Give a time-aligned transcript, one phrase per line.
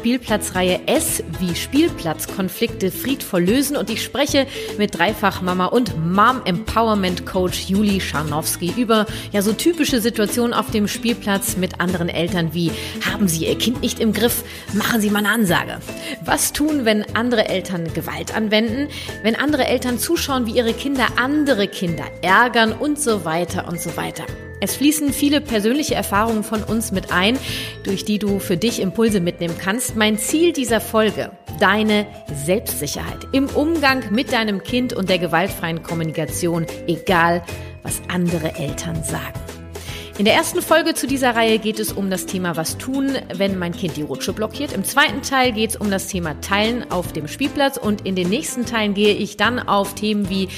[0.00, 4.46] Spielplatzreihe S wie Spielplatzkonflikte friedvoll lösen und ich spreche
[4.78, 10.88] mit Dreifachmama und Mom Empowerment Coach Juli Scharnowski über ja so typische Situationen auf dem
[10.88, 12.72] Spielplatz mit anderen Eltern wie
[13.04, 15.80] haben Sie Ihr Kind nicht im Griff, machen Sie mal eine Ansage.
[16.24, 18.88] Was tun, wenn andere Eltern Gewalt anwenden,
[19.22, 23.94] wenn andere Eltern zuschauen, wie ihre Kinder andere Kinder ärgern und so weiter und so
[23.98, 24.24] weiter.
[24.60, 27.38] Es fließen viele persönliche Erfahrungen von uns mit ein,
[27.82, 29.96] durch die du für dich Impulse mitnehmen kannst.
[29.96, 32.06] Mein Ziel dieser Folge, deine
[32.44, 37.42] Selbstsicherheit im Umgang mit deinem Kind und der gewaltfreien Kommunikation, egal
[37.82, 39.59] was andere Eltern sagen.
[40.20, 43.58] In der ersten Folge zu dieser Reihe geht es um das Thema Was tun, wenn
[43.58, 44.74] mein Kind die Rutsche blockiert.
[44.74, 48.28] Im zweiten Teil geht es um das Thema Teilen auf dem Spielplatz und in den
[48.28, 50.50] nächsten Teilen gehe ich dann auf Themen wie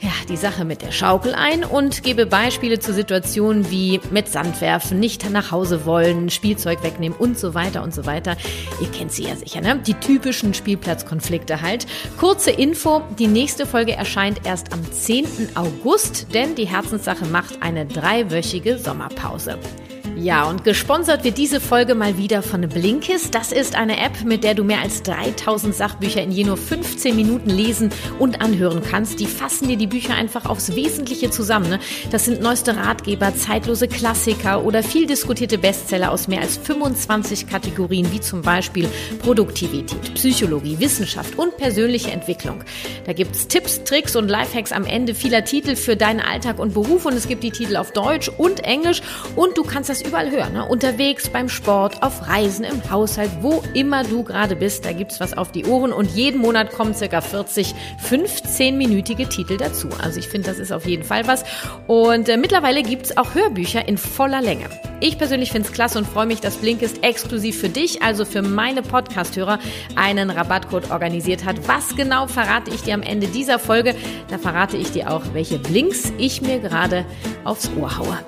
[0.00, 4.62] ja, die Sache mit der Schaukel ein und gebe Beispiele zu Situationen wie mit Sand
[4.62, 8.38] werfen, nicht nach Hause wollen, Spielzeug wegnehmen und so weiter und so weiter.
[8.80, 9.78] Ihr kennt sie ja sicher, ne?
[9.86, 11.86] Die typischen Spielplatzkonflikte halt.
[12.16, 15.54] Kurze Info, die nächste Folge erscheint erst am 10.
[15.56, 19.89] August, denn die Herzenssache macht eine dreiwöchige Sommer Sommerpause.
[20.22, 23.34] Ja, und gesponsert wird diese Folge mal wieder von Blinkist.
[23.34, 27.16] Das ist eine App, mit der du mehr als 3000 Sachbücher in je nur 15
[27.16, 29.18] Minuten lesen und anhören kannst.
[29.18, 31.70] Die fassen dir die Bücher einfach aufs Wesentliche zusammen.
[31.70, 31.78] Ne?
[32.10, 38.12] Das sind neueste Ratgeber, zeitlose Klassiker oder viel diskutierte Bestseller aus mehr als 25 Kategorien,
[38.12, 38.90] wie zum Beispiel
[39.22, 42.62] Produktivität, Psychologie, Wissenschaft und persönliche Entwicklung.
[43.06, 46.74] Da gibt es Tipps, Tricks und Lifehacks am Ende vieler Titel für deinen Alltag und
[46.74, 49.00] Beruf und es gibt die Titel auf Deutsch und Englisch
[49.34, 50.54] und du kannst das überall hören.
[50.54, 50.64] Ne?
[50.64, 55.38] Unterwegs, beim Sport, auf Reisen, im Haushalt, wo immer du gerade bist, da gibt's was
[55.38, 57.76] auf die Ohren und jeden Monat kommen circa 40
[58.08, 59.88] 15-minütige Titel dazu.
[60.02, 61.44] Also ich finde, das ist auf jeden Fall was.
[61.86, 64.64] Und äh, mittlerweile gibt's auch Hörbücher in voller Länge.
[64.98, 68.42] Ich persönlich finde es klasse und freue mich, dass Blinkist exklusiv für dich, also für
[68.42, 69.60] meine Podcast-Hörer,
[69.94, 71.68] einen Rabattcode organisiert hat.
[71.68, 73.94] Was genau verrate ich dir am Ende dieser Folge?
[74.28, 77.06] Da verrate ich dir auch, welche Blinks ich mir gerade
[77.44, 78.18] aufs Ohr haue.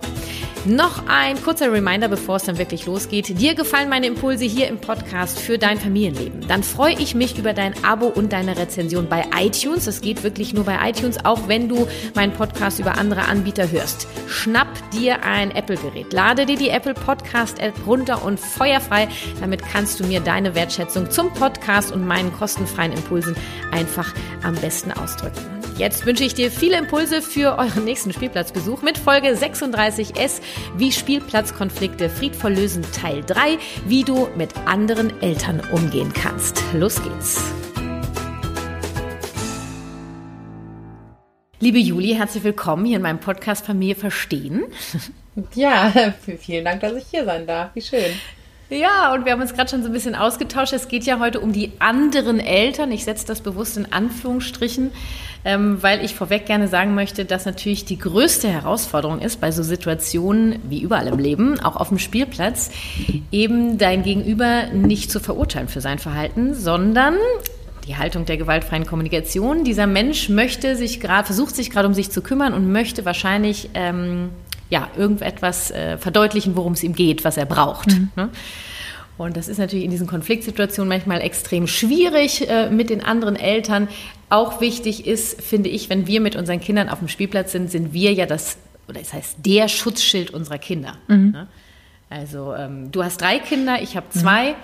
[0.65, 3.41] Noch ein kurzer Reminder, bevor es dann wirklich losgeht.
[3.41, 6.47] Dir gefallen meine Impulse hier im Podcast für dein Familienleben.
[6.47, 9.87] Dann freue ich mich über dein Abo und deine Rezension bei iTunes.
[9.87, 14.07] Das geht wirklich nur bei iTunes, auch wenn du meinen Podcast über andere Anbieter hörst.
[14.29, 16.13] Schnapp dir ein Apple-Gerät.
[16.13, 19.09] Lade dir die Apple Podcast-App runter und feuerfrei.
[19.41, 23.35] Damit kannst du mir deine Wertschätzung zum Podcast und meinen kostenfreien Impulsen
[23.73, 25.62] einfach am besten ausdrücken.
[25.79, 30.43] Jetzt wünsche ich dir viele Impulse für euren nächsten Spielplatzbesuch mit Folge 36S
[30.77, 36.63] wie Spielplatzkonflikte friedvoll lösen Teil 3, wie du mit anderen Eltern umgehen kannst.
[36.75, 37.43] Los geht's.
[41.59, 44.65] Liebe Juli, herzlich willkommen hier in meinem Podcast Familie Verstehen.
[45.55, 47.75] Ja, vielen Dank, dass ich hier sein darf.
[47.75, 48.13] Wie schön.
[48.73, 50.73] Ja, und wir haben uns gerade schon so ein bisschen ausgetauscht.
[50.73, 52.91] Es geht ja heute um die anderen Eltern.
[52.91, 54.93] Ich setze das bewusst in Anführungsstrichen,
[55.45, 59.63] ähm, weil ich vorweg gerne sagen möchte, dass natürlich die größte Herausforderung ist bei so
[59.63, 62.71] Situationen wie überall im Leben, auch auf dem Spielplatz,
[63.31, 67.17] eben dein Gegenüber nicht zu verurteilen für sein Verhalten, sondern
[67.87, 69.65] die Haltung der gewaltfreien Kommunikation.
[69.65, 73.69] Dieser Mensch möchte sich gerade, versucht sich gerade um sich zu kümmern und möchte wahrscheinlich
[73.75, 74.31] ähm,
[74.73, 77.89] ja, irgendetwas äh, verdeutlichen, worum es ihm geht, was er braucht.
[77.89, 78.09] Mhm.
[78.17, 78.31] Ne?
[79.19, 83.89] Und das ist natürlich in diesen Konfliktsituationen manchmal extrem schwierig äh, mit den anderen Eltern.
[84.31, 87.93] Auch wichtig ist, finde ich, wenn wir mit unseren Kindern auf dem Spielplatz sind, sind
[87.93, 88.57] wir ja das,
[88.89, 90.95] oder das heißt der Schutzschild unserer Kinder.
[91.07, 91.33] Mhm.
[91.33, 91.47] Ne?
[92.09, 94.53] Also ähm, du hast drei Kinder, ich habe zwei.
[94.53, 94.57] Mhm.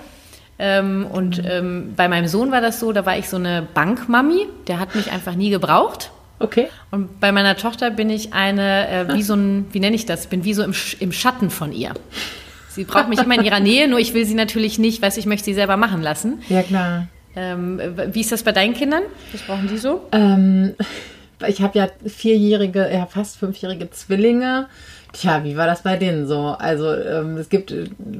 [0.59, 4.47] Ähm, und ähm, bei meinem Sohn war das so, da war ich so eine Bankmami,
[4.69, 6.12] der hat mich einfach nie gebraucht.
[6.40, 6.69] Okay.
[6.90, 10.26] Und bei meiner Tochter bin ich eine, äh, wie so ein, wie nenne ich das?
[10.26, 11.94] Bin wie so im, im Schatten von ihr.
[12.69, 15.26] Sie braucht mich immer in ihrer Nähe, nur ich will sie natürlich nicht, weiß ich
[15.26, 16.40] möchte sie selber machen lassen.
[16.49, 17.08] Ja, klar.
[17.35, 17.81] Ähm,
[18.12, 19.02] wie ist das bei deinen Kindern?
[19.32, 20.06] Was brauchen die so?
[20.12, 20.75] Ähm,
[21.49, 24.69] ich habe ja vierjährige, ja fast fünfjährige Zwillinge.
[25.12, 26.55] Tja, wie war das bei denen so?
[26.58, 27.75] Also ähm, es gibt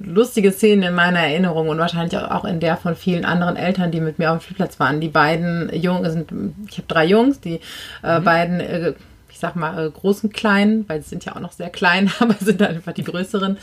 [0.05, 4.00] lustige Szenen in meiner Erinnerung und wahrscheinlich auch in der von vielen anderen Eltern, die
[4.00, 5.00] mit mir auf dem Spielplatz waren.
[5.00, 6.32] Die beiden Jungs sind,
[6.69, 7.61] ich habe drei Jungs, die
[8.02, 8.25] äh, mhm.
[8.25, 8.94] beiden, äh,
[9.29, 12.35] ich sag mal, äh, großen kleinen, weil sie sind ja auch noch sehr klein, aber
[12.40, 13.58] sind einfach die größeren,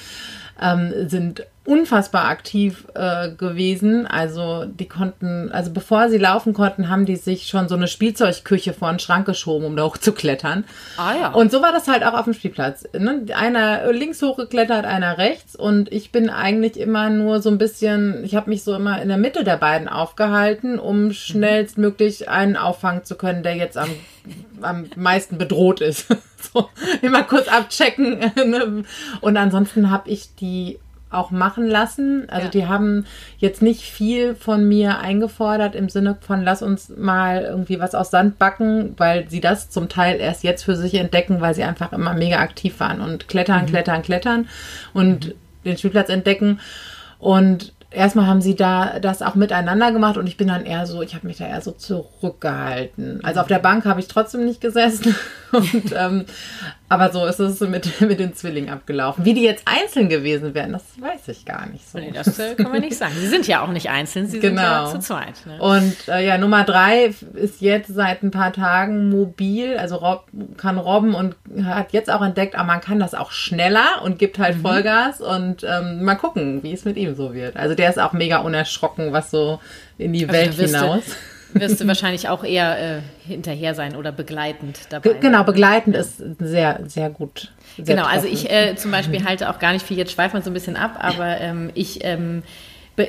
[0.61, 4.05] ähm, sind unfassbar aktiv äh, gewesen.
[4.05, 8.73] Also die konnten, also bevor sie laufen konnten, haben die sich schon so eine Spielzeugküche
[8.73, 10.65] vor den Schrank geschoben, um da hochzuklettern.
[10.97, 11.29] Ah ja.
[11.31, 12.87] Und so war das halt auch auf dem Spielplatz.
[12.93, 13.25] Ne?
[13.35, 15.55] Einer links hochgeklettert, einer rechts.
[15.55, 19.07] Und ich bin eigentlich immer nur so ein bisschen, ich habe mich so immer in
[19.07, 23.89] der Mitte der beiden aufgehalten, um schnellstmöglich einen auffangen zu können, der jetzt am,
[24.61, 26.07] am meisten bedroht ist.
[26.53, 26.69] so,
[27.01, 28.19] immer kurz abchecken.
[28.45, 28.83] Ne?
[29.21, 30.77] Und ansonsten habe ich die
[31.09, 32.29] auch machen lassen.
[32.29, 32.51] Also Ja.
[32.51, 33.05] die haben
[33.37, 38.11] jetzt nicht viel von mir eingefordert im Sinne von lass uns mal irgendwie was aus
[38.11, 41.93] Sand backen, weil sie das zum Teil erst jetzt für sich entdecken, weil sie einfach
[41.93, 44.47] immer mega aktiv waren und klettern, klettern, klettern
[44.93, 46.59] und den Spielplatz entdecken.
[47.19, 51.01] Und erstmal haben sie da das auch miteinander gemacht und ich bin dann eher so,
[51.01, 53.23] ich habe mich da eher so zurückgehalten.
[53.23, 55.15] Also auf der Bank habe ich trotzdem nicht gesessen.
[55.51, 56.25] Und, ähm,
[56.87, 59.25] aber so ist es mit, mit den Zwillingen abgelaufen.
[59.25, 61.97] Wie die jetzt einzeln gewesen wären, das weiß ich gar nicht so.
[61.97, 63.13] Nee, das äh, können wir nicht sagen.
[63.19, 64.61] Sie sind ja auch nicht einzeln, sie sind Genau.
[64.61, 65.33] ja zu zweit.
[65.45, 65.59] Ne?
[65.59, 70.25] Und äh, ja, Nummer drei ist jetzt seit ein paar Tagen mobil, also Rob,
[70.57, 74.37] kann robben und hat jetzt auch entdeckt, aber man kann das auch schneller und gibt
[74.37, 74.43] Mhm.
[74.43, 77.55] halt Vollgas und ähm, mal gucken, wie es mit ihm so wird.
[77.57, 79.59] Also der ist auch mega unerschrocken, was so
[79.97, 81.03] in die Also Welt hinaus.
[81.55, 85.09] Wirst du wahrscheinlich auch eher äh, hinterher sein oder begleitend dabei.
[85.09, 87.51] Ge genau, begleitend ist sehr, sehr gut.
[87.77, 88.43] Sehr Genau, also treffend.
[88.45, 90.75] ich äh, zum Beispiel halte auch gar nicht viel, jetzt schweifen wir so ein bisschen
[90.75, 92.43] ab, aber ähm, ich, ähm,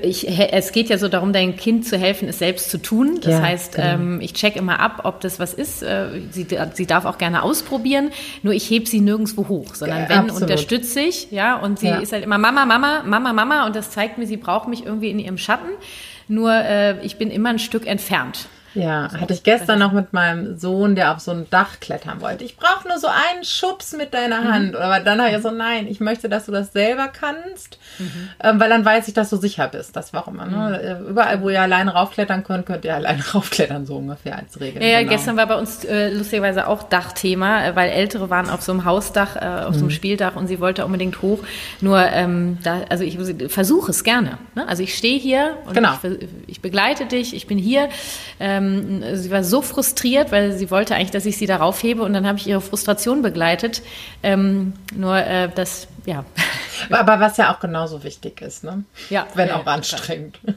[0.03, 3.19] ich, es geht ja so darum, deinem Kind zu helfen, es selbst zu tun.
[3.21, 3.87] Das Ja, heißt, genau.
[3.89, 5.83] ähm, ich check immer ab, ob das was ist.
[5.83, 8.11] Äh, sie, sie darf auch gerne ausprobieren,
[8.43, 10.43] nur ich heb sie nirgendwo hoch, sondern wenn, absolut.
[10.43, 11.99] unterstütze ich, ja, und sie Ja.
[11.99, 15.11] ist halt immer Mama, Mama, Mama, Mama und das zeigt mir, sie braucht mich irgendwie
[15.11, 15.69] in ihrem Schatten,
[16.29, 18.49] nur äh, ich bin immer ein Stück entfernt.
[18.77, 22.45] Ja, hatte ich gestern noch mit meinem Sohn, der auf so ein Dach klettern wollte.
[22.45, 24.53] Ich brauche nur so einen Schubs mit deiner Mhm.
[24.53, 24.77] Hand.
[24.77, 28.29] Aber dann habe ich so, nein, ich möchte, dass du das selber kannst, Mhm.
[28.45, 29.97] ähm, weil dann weiß ich, dass du sicher bist.
[29.97, 30.45] Das war auch immer.
[30.45, 31.05] Ne?
[31.09, 34.83] Überall, wo ihr alleine raufklettern könnt, könnt ihr alleine raufklettern, so ungefähr als Regel.
[34.83, 35.11] Ja, ja Genau.
[35.13, 38.85] gestern war bei uns äh, lustigerweise auch Dachthema, äh, weil Ältere waren auf so einem
[38.85, 39.85] Hausdach, äh, auf so Mhm.
[39.87, 41.39] einem Spieldach und sie wollte unbedingt hoch.
[41.81, 43.19] Nur, ähm, da, also ich
[43.51, 44.37] versuche es gerne.
[44.55, 44.69] Ne?
[44.69, 45.95] Also ich stehe hier und Genau.
[46.03, 47.89] ich, ich begleite dich, ich bin hier.
[48.39, 48.66] Ähm,
[49.15, 52.27] sie war so frustriert, weil sie wollte eigentlich, dass ich sie darauf hebe und dann
[52.27, 53.83] habe ich ihre Frustration begleitet.
[54.23, 56.25] Ähm, nur äh, das, ja.
[56.91, 58.85] Aber was ja auch genauso wichtig ist, ne?
[59.11, 60.39] Ja, Wenn ja, auch anstrengend.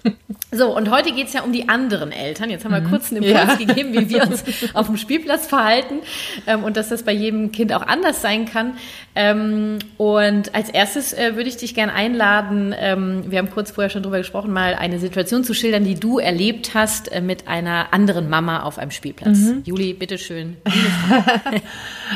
[0.52, 2.50] So, und heute geht's ja um die anderen Eltern.
[2.50, 3.30] Jetzt haben wir kurz einen Mhm.
[3.30, 3.42] Ja.
[3.42, 6.00] Impuls gegeben, wie wir uns auf dem Spielplatz verhalten
[6.48, 8.76] ähm, und dass das bei jedem Kind auch anders sein kann.
[9.20, 13.90] Ähm, und als erstes äh, würde ich dich gerne einladen, ähm, wir haben kurz vorher
[13.90, 17.88] schon drüber gesprochen, mal eine Situation zu schildern, die du erlebt hast äh, mit einer
[17.92, 19.38] anderen Mama auf einem Spielplatz.
[19.40, 19.64] Mhm.
[19.66, 20.56] Juli, bitteschön.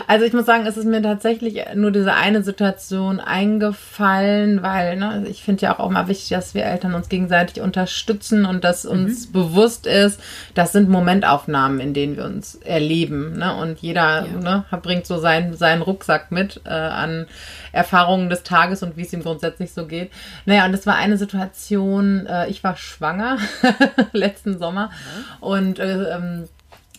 [0.08, 5.26] Also ich muss sagen, es ist mir tatsächlich nur diese eine Situation eingefallen, weil ne,
[5.30, 9.32] ich finde ja auch immer wichtig, dass wir Eltern uns gegenseitig unterstützen und dass uns
[9.32, 10.20] bewusst ist,
[10.56, 13.38] das sind Momentaufnahmen, in denen wir uns erleben.
[13.38, 13.56] Ne?
[13.56, 17.28] Und jeder ne, bringt so seinen, seinen Rucksack mit äh, an
[17.72, 20.12] Erfahrungen des Tages und wie es ihm grundsätzlich so geht.
[20.46, 23.38] Naja, und es war eine Situation, äh, ich war schwanger
[24.12, 24.92] letzten Sommer
[25.40, 26.48] und äh, ähm,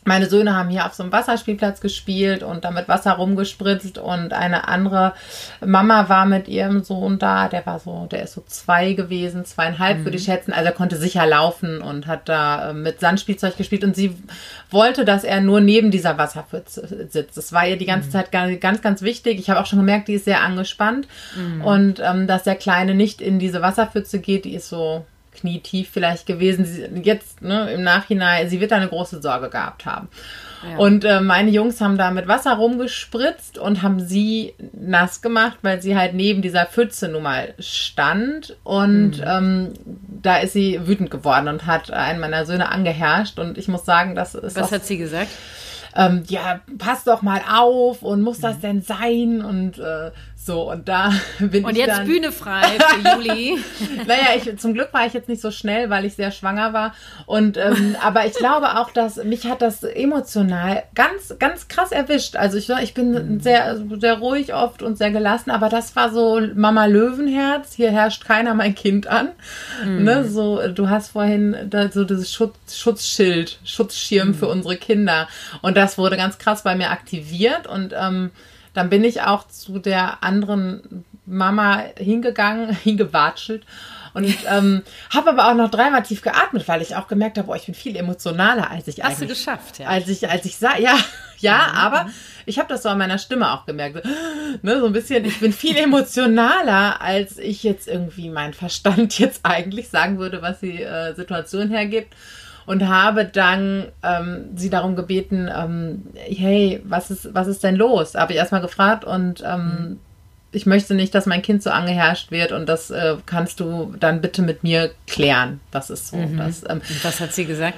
[0.05, 4.69] meine Söhne haben hier auf so einem Wasserspielplatz gespielt und damit Wasser rumgespritzt und eine
[4.69, 5.15] andere
[5.65, 10.05] Mama war mit ihrem Sohn da, der war so, der ist so zwei gewesen, zweieinhalb
[10.05, 13.85] würde ich schätzen, also er konnte sicher laufen und hat da äh, mit Sandspielzeug gespielt
[13.85, 14.15] und sie
[14.71, 17.37] wollte, dass er nur neben dieser Wasserpfütze sitzt.
[17.37, 19.39] Das war ihr die ganze Zeit ganz, ganz, wichtig.
[19.39, 21.09] Ich habe auch schon gemerkt, die ist sehr angespannt
[21.65, 26.27] und ähm, dass der Kleine nicht in diese Wasserpfütze geht, die ist so knietief vielleicht
[26.27, 26.65] gewesen.
[26.65, 30.09] Sie, jetzt ne, im Nachhinein, sie wird da eine große Sorge gehabt haben.
[30.69, 30.79] Ja.
[30.79, 35.83] Und äh, meine Jungs haben da mit Wasser rumgespritzt und haben sie nass gemacht, weil
[35.83, 38.57] sie halt neben dieser Pfütze nun mal stand.
[38.65, 39.75] Und ähm,
[40.23, 43.39] da ist sie wütend geworden und hat einen meiner Söhne angeherrscht.
[43.39, 45.31] Und ich muss sagen, das ist Was auch hat sie gesagt?
[45.97, 50.11] ähm, ja, pass doch mal auf und muss das denn sein und äh,
[50.45, 53.59] so und da bin Und ich jetzt dann, Bühne frei für Juli.
[54.07, 56.95] naja, ich, zum Glück war ich jetzt nicht so schnell, weil ich sehr schwanger war
[57.27, 62.37] und ähm, aber ich glaube auch, dass mich hat das emotional ganz ganz krass erwischt.
[62.37, 66.41] Also ich, ich bin sehr sehr ruhig oft und sehr gelassen, aber das war so
[66.55, 67.75] Mama Löwenherz.
[67.75, 69.31] Hier herrscht keiner mein Kind an.
[69.85, 75.29] Ne, so du hast vorhin da, so dieses Schutz, Schutzschild, Schutzschirm für unsere Kinder
[75.63, 78.31] und das wurde ganz krass bei mir aktiviert und ähm,
[78.75, 83.65] dann bin ich auch zu der anderen Mama hingegangen, hingewatschelt
[84.15, 87.57] und ähm, habe aber auch noch dreimal tief geatmet, weil ich auch gemerkt habe, boah,
[87.57, 89.89] ich bin viel emotionaler, als ich Hast du geschafft, ja.
[89.89, 90.97] Als ich, als ich sah, ja,
[91.39, 92.09] ja, aber
[92.47, 94.03] ich habe das so an meiner Stimme auch gemerkt.
[94.03, 94.11] So,
[94.63, 99.41] ne, so ein bisschen, ich bin viel emotionaler, als ich jetzt irgendwie mein Verstand jetzt
[99.43, 102.15] eigentlich sagen würde, was die äh, Situation hergibt.
[102.67, 108.15] Und habe dann ähm, sie darum gebeten, ähm, hey, was ist, was ist denn los?
[108.15, 109.99] Habe ich erstmal gefragt und ähm,
[110.55, 114.21] ich möchte nicht, dass mein Kind so angeherrscht wird und das äh, kannst du dann
[114.21, 115.61] bitte mit mir klären.
[115.71, 116.17] Das ist so.
[116.39, 117.77] Das, ähm, was hat sie gesagt?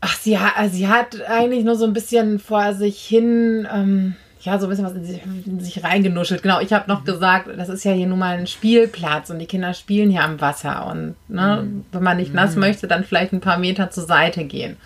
[0.00, 4.16] Ach, sie hat, also sie hat eigentlich nur so ein bisschen vor sich hin, ähm,
[4.46, 6.42] ja, so ein bisschen was in sich, in sich reingenuschelt.
[6.42, 9.46] Genau, ich habe noch gesagt, das ist ja hier nun mal ein Spielplatz und die
[9.46, 10.86] Kinder spielen hier am Wasser.
[10.86, 14.76] Und ne, wenn man nicht nass möchte, dann vielleicht ein paar Meter zur Seite gehen.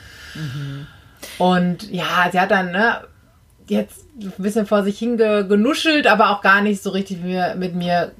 [1.39, 3.03] Und ja, sie hat dann ne,
[3.69, 7.27] jetzt ein bisschen vor sich hin ge- genuschelt, aber auch gar nicht so richtig mit
[7.27, 8.13] mir, mit mir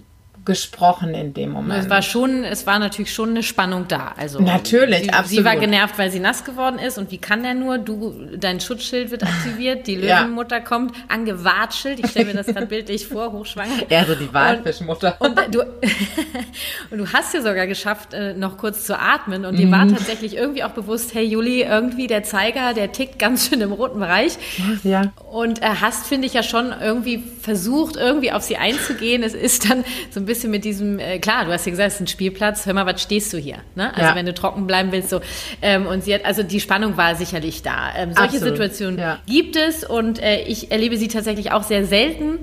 [0.45, 1.85] gesprochen in dem Moment.
[1.85, 4.15] Es war schon, es war natürlich schon eine Spannung da.
[4.17, 5.45] Also Natürlich, sie, Sie absolut.
[5.45, 7.79] war genervt, weil sie nass geworden ist und wie kann der nur?
[7.79, 10.21] Du, dein Schutzschild wird aktiviert, die Ja.
[10.23, 12.01] Löwenmutter kommt, angewatschelt.
[12.01, 13.91] Ich stelle mir das gerade bildlich vor, hochschwanger.
[13.91, 15.17] Eher so die Walfischmutter.
[15.21, 15.61] Und du,
[16.91, 19.45] und du hast ja sogar geschafft, äh, noch kurz zu atmen.
[19.45, 19.73] Und dir Mhm.
[19.73, 23.73] war tatsächlich irgendwie auch bewusst, hey Juli, irgendwie der Zeiger, der tickt ganz schön im
[23.73, 24.39] roten Bereich.
[24.85, 25.13] ja.
[25.31, 29.23] Und äh, hast, finde ich, ja schon irgendwie versucht, irgendwie auf sie einzugehen.
[29.23, 31.95] Es ist dann so ein bisschen mit diesem, äh, klar, du hast ja gesagt, es
[31.97, 33.59] ist ein Spielplatz, hör mal, was stehst du hier?
[33.75, 33.91] Ne?
[33.95, 34.15] Also Ja.
[34.15, 35.21] wenn du trocken bleiben willst, so.
[35.61, 37.93] Ähm, und sie hat, also die Spannung war sicherlich da.
[37.97, 39.19] Ähm, solche Absolut, Situationen ja.
[39.27, 42.39] gibt es und äh, ich erlebe sie tatsächlich auch sehr selten,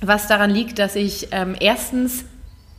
[0.00, 2.24] was daran liegt, dass ich ähm, erstens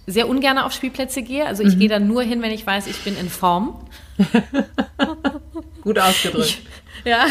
[0.08, 1.46] sehr ungern auf Spielplätze gehe.
[1.48, 1.80] Also ich Mhm.
[1.80, 3.80] gehe dann nur hin, wenn ich weiß, ich bin in Form.
[5.82, 6.60] Gut ausgedrückt.
[7.16, 7.28] Ja,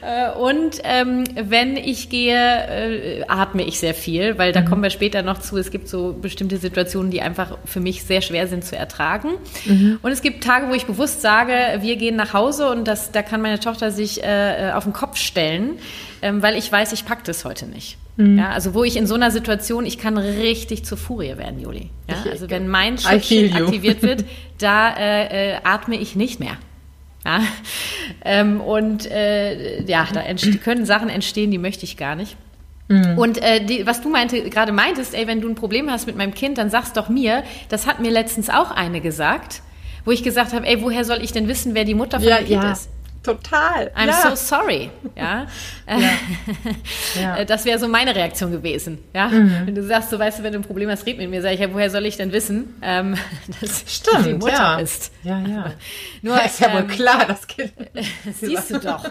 [0.00, 4.88] äh, und ähm, wenn ich gehe, äh, atme ich sehr viel, weil da kommen wir
[4.88, 5.58] später noch zu.
[5.58, 9.32] Es gibt so bestimmte Situationen, die einfach für mich sehr schwer sind zu ertragen.
[10.00, 13.22] Und es gibt Tage, wo ich bewusst sage, wir gehen nach Hause und das, da
[13.22, 15.78] kann meine Tochter sich äh, auf den Kopf stellen,
[16.22, 17.98] ähm, weil ich weiß, ich pack das heute nicht.
[18.36, 21.90] Ja, also wo ich in so einer Situation, ich kann richtig zur Furie werden, Juli.
[22.08, 24.24] Ja, also wenn mein Schutzschild aktiviert wird,
[24.58, 26.56] da äh, äh, atme ich nicht mehr.
[27.28, 27.42] Ja?
[28.24, 30.22] Ähm, und äh, ja, da
[30.64, 32.36] können Sachen entstehen, die möchte ich gar nicht.
[33.16, 36.16] Und äh, die, was du meinte, gerade meintest, ey, wenn du ein Problem hast mit
[36.16, 37.42] meinem Kind, dann sag's doch mir.
[37.68, 39.60] Das hat mir letztens auch eine gesagt,
[40.06, 42.38] wo ich gesagt habe, ey, woher soll ich denn wissen, wer die Mutter von Ja,
[42.38, 42.72] dem Kind ja.
[42.72, 42.88] ist?
[43.28, 43.90] Total.
[43.94, 44.30] I'm ja.
[44.30, 44.90] so sorry.
[45.14, 45.46] Ja.
[47.20, 47.44] Ja.
[47.44, 48.98] Das wäre so meine Reaktion gewesen.
[49.14, 49.28] Ja.
[49.28, 49.66] Mhm.
[49.66, 51.52] Wenn du sagst, so weißt du, wenn du ein Problem hast, red mit mir, sag
[51.52, 53.16] ich, ja, woher soll ich denn wissen, ähm,
[53.60, 54.78] dass Stimmt, die Mutter ja.
[54.78, 55.12] ist?
[55.22, 55.72] Ja, ja.
[56.22, 57.72] Nur, ja, ist ja wohl ähm, klar, das Kind.
[58.40, 59.04] Siehst du doch.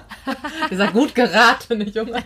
[0.70, 2.24] Dieser gut geratene Junge.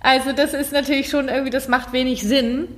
[0.00, 2.68] Also das ist natürlich schon irgendwie, das macht wenig Sinn.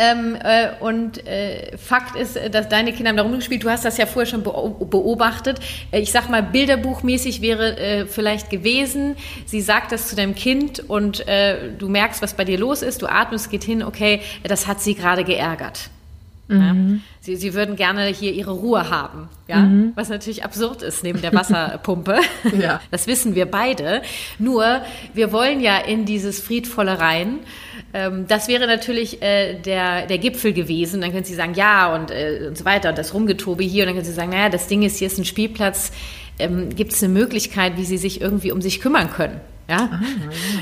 [0.00, 3.64] Ähm, äh, und äh, Fakt ist, äh, dass deine Kinder haben da rumgespielt.
[3.64, 5.58] Du hast das ja vorher schon beo- beobachtet.
[5.90, 10.78] Äh, ich sag mal, bilderbuchmäßig wäre äh, vielleicht gewesen, sie sagt das zu deinem Kind
[10.88, 14.68] und äh, du merkst, was bei dir los ist, du atmest, geht hin, okay, das
[14.68, 15.90] hat sie gerade geärgert.
[16.50, 16.74] Ja?
[17.20, 19.68] Sie, sie würden gerne hier ihre Ruhe haben, ja?
[19.96, 22.20] was natürlich absurd ist neben der Wasserpumpe.
[22.58, 22.80] Ja.
[22.90, 24.00] Das wissen wir beide.
[24.38, 24.80] Nur,
[25.12, 27.40] wir wollen ja in dieses Friedvolle rein.
[27.94, 31.00] Ähm, das wäre natürlich äh, der, der Gipfel gewesen.
[31.00, 33.84] Dann können Sie sagen, ja, und, äh, und so weiter, und das Rumgetobe hier.
[33.84, 35.92] Und dann können Sie sagen, naja, das Ding ist, hier ist ein Spielplatz.
[36.38, 39.40] Ähm, Gibt es eine Möglichkeit, wie Sie sich irgendwie um sich kümmern können?
[39.68, 40.00] Ja,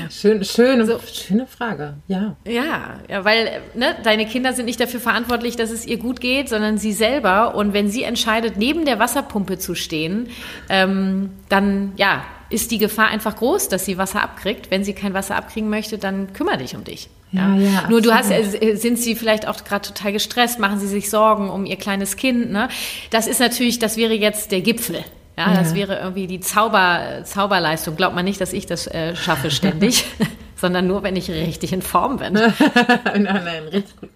[0.09, 1.93] Schön, schöne, schöne Frage.
[2.07, 2.35] Ja.
[2.45, 6.49] ja, ja, weil ne, deine Kinder sind nicht dafür verantwortlich, dass es ihr gut geht,
[6.49, 7.55] sondern sie selber.
[7.55, 10.27] Und wenn sie entscheidet, neben der Wasserpumpe zu stehen,
[10.67, 14.71] ähm, dann ja, ist die Gefahr einfach groß, dass sie Wasser abkriegt.
[14.71, 17.09] Wenn sie kein Wasser abkriegen möchte, dann kümmere dich um dich.
[17.31, 20.87] Ja, ja, Nur du hast, äh, sind sie vielleicht auch gerade total gestresst, machen sie
[20.87, 22.51] sich Sorgen um ihr kleines Kind.
[22.51, 22.69] Ne?
[23.09, 25.03] Das ist natürlich, das wäre jetzt der Gipfel.
[25.37, 25.75] Ja, das Ja.
[25.75, 27.95] wäre irgendwie die Zauber, Zauberleistung.
[27.95, 30.05] Glaubt man nicht, dass ich das äh, schaffe ständig,
[30.55, 32.33] sondern nur, wenn ich richtig in Form bin.
[33.03, 34.09] nein, nein, richtig gut.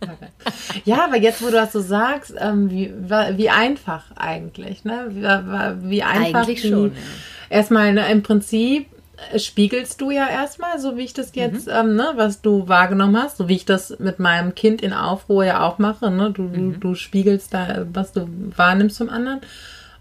[0.85, 2.91] Ja, aber jetzt, wo du das so sagst, ähm, wie,
[3.35, 5.07] wie einfach eigentlich, ne?
[5.09, 6.41] Wie, wie einfach.
[6.47, 7.01] Eigentlich die, schon, ja.
[7.49, 8.87] Erstmal, ne, im Prinzip
[9.37, 11.73] spiegelst du ja erstmal, so wie ich das jetzt, Mhm.
[11.73, 15.45] ähm, ne, was du wahrgenommen hast, so wie ich das mit meinem Kind in Aufruhr
[15.45, 16.31] ja auch mache, ne?
[16.31, 16.73] Du, Mhm.
[16.73, 19.41] du, du spiegelst da, was du wahrnimmst zum anderen.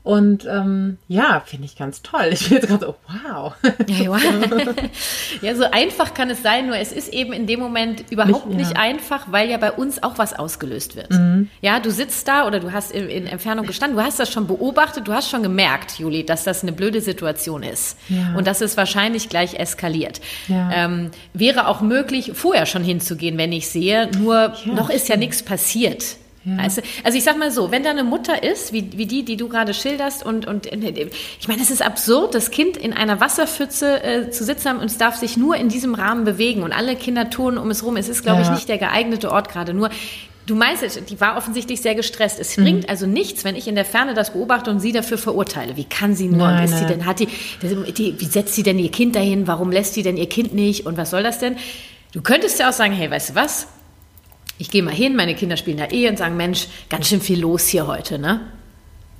[0.03, 2.31] Und ähm, ja, finde ich ganz toll.
[2.33, 3.53] Ich bin jetzt gerade so, wow.
[3.87, 4.17] Ja,
[5.43, 8.61] ja, so einfach kann es sein, nur es ist eben in dem Moment überhaupt nicht,
[8.61, 8.67] ja.
[8.69, 11.11] nicht einfach, weil ja bei uns auch was ausgelöst wird.
[11.11, 11.51] Mhm.
[11.61, 14.47] Ja, du sitzt da oder du hast in, in, Entfernung gestanden, du hast das schon
[14.47, 18.35] beobachtet, du hast schon gemerkt, Juli, dass das eine blöde Situation ist ja.
[18.37, 20.21] und dass es wahrscheinlich gleich eskaliert.
[20.49, 20.71] Ja.
[20.73, 25.43] Ähm, wäre auch möglich, vorher schon hinzugehen, wenn ich sehe, nur noch ist ja nichts
[25.43, 26.17] passiert.
[26.45, 26.57] Ja.
[26.57, 29.37] Also, also ich sag mal so, wenn da eine Mutter ist, wie, wie die, die
[29.37, 34.03] du gerade schilderst, und, und ich meine, es ist absurd, das Kind in einer Wasserpfütze
[34.03, 36.97] äh, zu sitzen haben und es darf sich nur in diesem Rahmen bewegen und alle
[36.97, 37.97] Kinder tun um es rum.
[37.97, 38.47] Es ist, glaube ja.
[38.47, 39.75] ich, nicht der geeignete Ort gerade.
[39.75, 39.91] Nur
[40.47, 42.41] Du meinst, die war offensichtlich sehr gestresst.
[42.41, 42.63] Es mhm.
[42.65, 45.77] bringt also nichts, wenn ich in der Ferne das beobachte und sie dafür verurteile.
[45.77, 46.39] Wie kann sie nur?
[46.39, 47.29] Nein, ist sie denn, hat die,
[47.93, 49.47] die, wie setzt sie denn ihr Kind dahin?
[49.47, 50.87] Warum lässt sie denn ihr Kind nicht?
[50.87, 51.57] Und was soll das denn?
[52.13, 53.69] Du könntest ja auch sagen, hey, weißt du was?
[54.61, 57.41] Ich gehe mal hin, meine Kinder spielen da eh und sagen, Mensch, ganz schön viel
[57.41, 58.41] los hier heute, ne?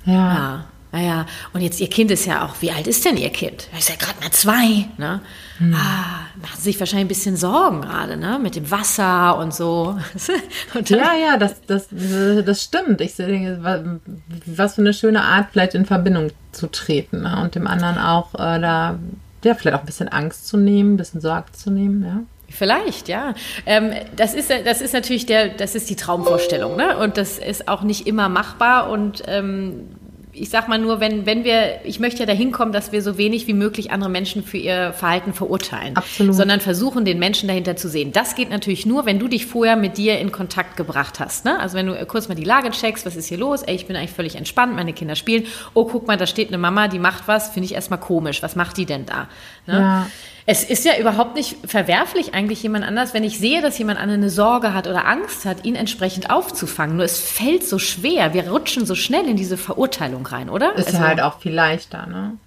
[0.05, 0.13] Ja.
[0.13, 0.65] ja.
[0.93, 3.69] Naja, und jetzt ihr Kind ist ja auch, wie alt ist denn ihr Kind?
[3.77, 5.21] Ist ja gerade mal zwei, ne?
[5.57, 5.73] Hm.
[5.73, 8.39] Ah, machen Sie sich wahrscheinlich ein bisschen Sorgen gerade, ne?
[8.39, 9.97] Mit dem Wasser und so.
[10.73, 12.99] und ja, ja, das, das, das stimmt.
[12.99, 13.99] Ich denke,
[14.45, 17.41] was für eine schöne Art, vielleicht in Verbindung zu treten ne?
[17.41, 18.99] und dem anderen auch äh, da,
[19.45, 22.19] ja, vielleicht auch ein bisschen Angst zu nehmen, ein bisschen Sorge zu nehmen, ja.
[22.51, 23.33] Vielleicht, ja.
[23.65, 26.97] Ähm, das, ist, das ist natürlich der, das ist die Traumvorstellung, ne?
[26.97, 28.89] Und das ist auch nicht immer machbar.
[28.89, 29.87] Und ähm,
[30.33, 33.17] ich sag mal nur, wenn, wenn wir, ich möchte ja dahin kommen, dass wir so
[33.17, 35.95] wenig wie möglich andere Menschen für ihr Verhalten verurteilen.
[35.95, 36.35] Absolut.
[36.35, 38.11] Sondern versuchen, den Menschen dahinter zu sehen.
[38.13, 41.45] Das geht natürlich nur, wenn du dich vorher mit dir in Kontakt gebracht hast.
[41.45, 41.59] Ne?
[41.59, 43.63] Also wenn du kurz mal die Lage checkst, was ist hier los?
[43.63, 45.45] Ey, ich bin eigentlich völlig entspannt, meine Kinder spielen.
[45.73, 48.41] Oh, guck mal, da steht eine Mama, die macht was, finde ich erstmal komisch.
[48.41, 49.27] Was macht die denn da?
[49.67, 49.79] Ne?
[49.79, 50.07] Ja.
[50.45, 54.29] Es ist ja überhaupt nicht verwerflich, eigentlich jemand anders, wenn ich sehe, dass jemand eine
[54.29, 56.95] Sorge hat oder Angst hat, ihn entsprechend aufzufangen.
[56.95, 58.33] Nur es fällt so schwer.
[58.33, 60.75] Wir rutschen so schnell in diese Verurteilung rein, oder?
[60.75, 62.37] Ist also, halt auch viel leichter, ne?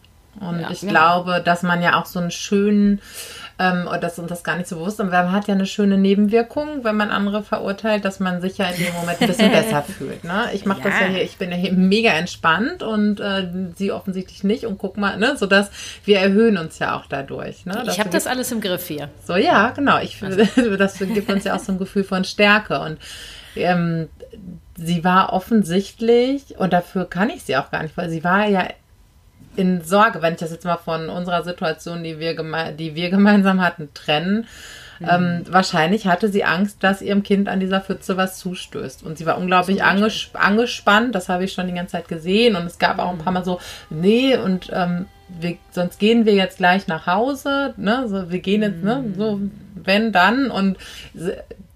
[0.40, 0.88] Und ja, ich ja.
[0.88, 3.00] glaube, dass man ja auch so einen schönen
[3.58, 5.00] ähm, und das uns das gar nicht so bewusst.
[5.00, 8.66] Und man hat ja eine schöne Nebenwirkung, wenn man andere verurteilt, dass man sich ja
[8.66, 10.24] in dem Moment ein bisschen besser fühlt.
[10.24, 10.48] Ne?
[10.52, 10.90] Ich mache ja.
[10.90, 14.66] das ja hier, ich bin ja hier mega entspannt und äh, sie offensichtlich nicht.
[14.66, 15.70] Und guck mal, ne, so dass
[16.04, 17.64] wir erhöhen uns ja auch dadurch.
[17.64, 17.84] Ne?
[17.86, 19.08] Ich habe das alles im Griff hier.
[19.24, 20.00] So, ja, genau.
[20.00, 20.44] Ich, also.
[20.76, 22.80] das gibt uns ja auch so ein Gefühl von Stärke.
[22.80, 22.98] Und
[23.54, 24.08] ähm,
[24.76, 28.66] sie war offensichtlich, und dafür kann ich sie auch gar nicht, weil sie war ja
[29.56, 32.34] in Sorge, wenn ich das jetzt mal von unserer Situation, die wir,
[32.72, 34.46] die wir gemeinsam hatten, trennen.
[35.00, 35.08] Mhm.
[35.10, 39.02] Ähm, wahrscheinlich hatte sie Angst, dass ihrem Kind an dieser Pfütze was zustößt.
[39.02, 42.56] Und sie war unglaublich anges angespannt, das habe ich schon die ganze Zeit gesehen.
[42.56, 46.34] Und es gab auch ein paar Mal so, nee, und ähm, wir, sonst gehen wir
[46.34, 48.06] jetzt gleich nach Hause, ne?
[48.08, 49.04] So, wir gehen jetzt, ne?
[49.16, 49.40] So,
[49.74, 50.50] wenn dann.
[50.50, 50.78] Und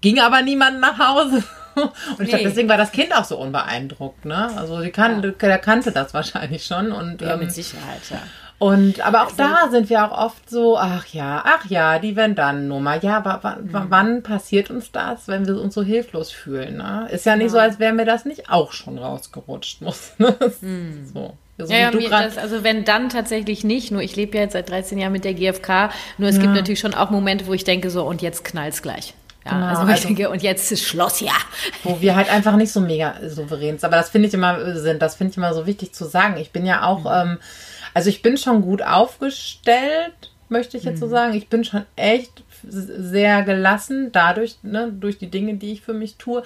[0.01, 1.43] ging aber niemand nach Hause.
[1.75, 2.23] Und nee.
[2.23, 4.51] ich glaube, deswegen war das Kind auch so unbeeindruckt, ne?
[4.55, 5.31] Also die kan ja.
[5.31, 6.91] der kannte das wahrscheinlich schon.
[6.91, 8.21] Und, ja, ähm, mit Sicherheit, ja.
[8.59, 12.17] Und aber auch also, da sind wir auch oft so, ach ja, ach ja, die
[12.17, 13.01] wenn dann Nummer.
[13.01, 13.85] Ja, mhm.
[13.89, 16.77] wann passiert uns das, wenn wir uns so hilflos fühlen?
[16.77, 17.07] Ne?
[17.09, 17.51] Ist ja nicht ja.
[17.51, 19.81] so, als wäre mir das nicht auch schon rausgerutscht.
[19.81, 20.35] Muss, ne?
[20.61, 21.09] mhm.
[21.11, 21.33] So.
[21.57, 24.69] So ja, ja das, also wenn dann tatsächlich nicht, nur ich lebe ja jetzt seit
[24.69, 26.43] 13 Jahren mit der GfK, nur es ja.
[26.43, 29.13] gibt natürlich schon auch Momente, wo ich denke so, und jetzt knallt's gleich.
[29.49, 31.33] Ja, genau, also, also denke, und jetzt ist Schloss, ja.
[31.83, 33.85] Wo wir halt einfach nicht so mega souverän sind.
[33.85, 36.37] Aber das finde ich immer sind, das finde ich immer so wichtig zu sagen.
[36.37, 37.31] Ich bin ja auch, mhm.
[37.31, 37.37] ähm,
[37.93, 41.01] also ich bin schon gut aufgestellt, möchte ich jetzt mhm.
[41.01, 41.33] so sagen.
[41.33, 46.15] Ich bin schon echt sehr gelassen dadurch, ne, durch die Dinge, die ich für mich
[46.17, 46.43] tue.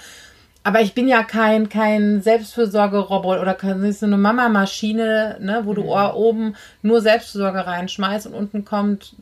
[0.66, 5.84] Aber ich bin ja kein, kein Selbstfürsorgeroboter oder kein, so eine Mama-Maschine, ne, wo du
[5.84, 5.90] mhm.
[5.90, 9.14] oben nur Selbstfürsorge reinschmeißt und unten kommt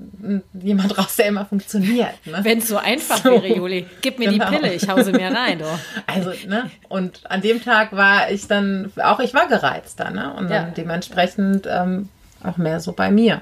[0.54, 2.14] jemand raus, der immer funktioniert.
[2.26, 2.40] Ne?
[2.44, 3.32] Wenn es so einfach so.
[3.32, 4.50] wäre, Juli, gib mir genau.
[4.50, 5.60] die Pille, ich hause mir rein.
[5.60, 5.66] Du.
[6.06, 10.50] Also, ne, und an dem Tag war ich dann, auch ich war gereizter, ne, und
[10.50, 10.74] dann ja.
[10.76, 12.10] dementsprechend ähm,
[12.44, 13.42] auch mehr so bei mir.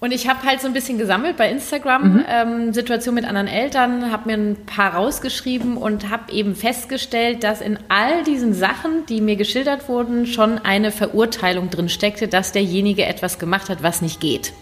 [0.00, 2.24] Und ich habe halt so ein bisschen gesammelt bei Instagram, mhm.
[2.28, 7.60] ähm, Situation mit anderen Eltern, habe mir ein paar rausgeschrieben und habe eben festgestellt, dass
[7.60, 13.04] in all diesen Sachen, die mir geschildert wurden, schon eine Verurteilung drin steckte, dass derjenige
[13.04, 14.52] etwas gemacht hat, was nicht geht.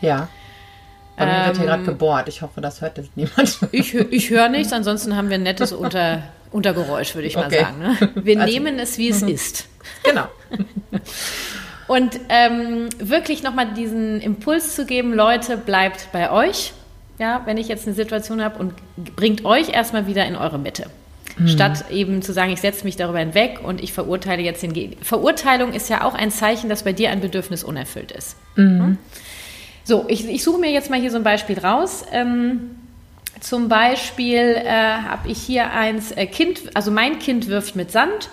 [0.00, 0.28] Ja.
[1.16, 2.28] Bei mir wird hier gerade ähm, gebohrt.
[2.28, 3.58] Ich hoffe, das hört jetzt niemand.
[3.72, 7.62] Ich, ich höre nichts, ansonsten haben wir ein nettes Unter, Untergeräusch, würde ich okay.
[7.62, 7.78] mal sagen.
[7.78, 8.24] Ne?
[8.24, 9.68] Wir also, nehmen es, wie es ist.
[10.02, 10.26] Genau.
[11.90, 16.72] Und ähm, wirklich nochmal diesen Impuls zu geben, Leute, bleibt bei euch.
[17.18, 18.74] Ja, wenn ich jetzt eine Situation habe und
[19.16, 20.86] bringt euch erstmal wieder in eure Mitte.
[21.36, 21.48] Mhm.
[21.48, 25.04] Statt eben zu sagen, ich setze mich darüber hinweg und ich verurteile jetzt den Gegner.
[25.04, 28.36] Verurteilung ist ja auch ein Zeichen, dass bei dir ein Bedürfnis unerfüllt ist.
[28.54, 28.78] Mhm.
[28.78, 28.98] Hm?
[29.82, 32.04] So, ich, ich, suche mir jetzt mal hier so ein Beispiel raus.
[32.12, 32.70] Ähm,
[33.40, 38.28] zum Beispiel äh, habe ich hier eins, äh, Kind, also mein Kind wirft mit Sand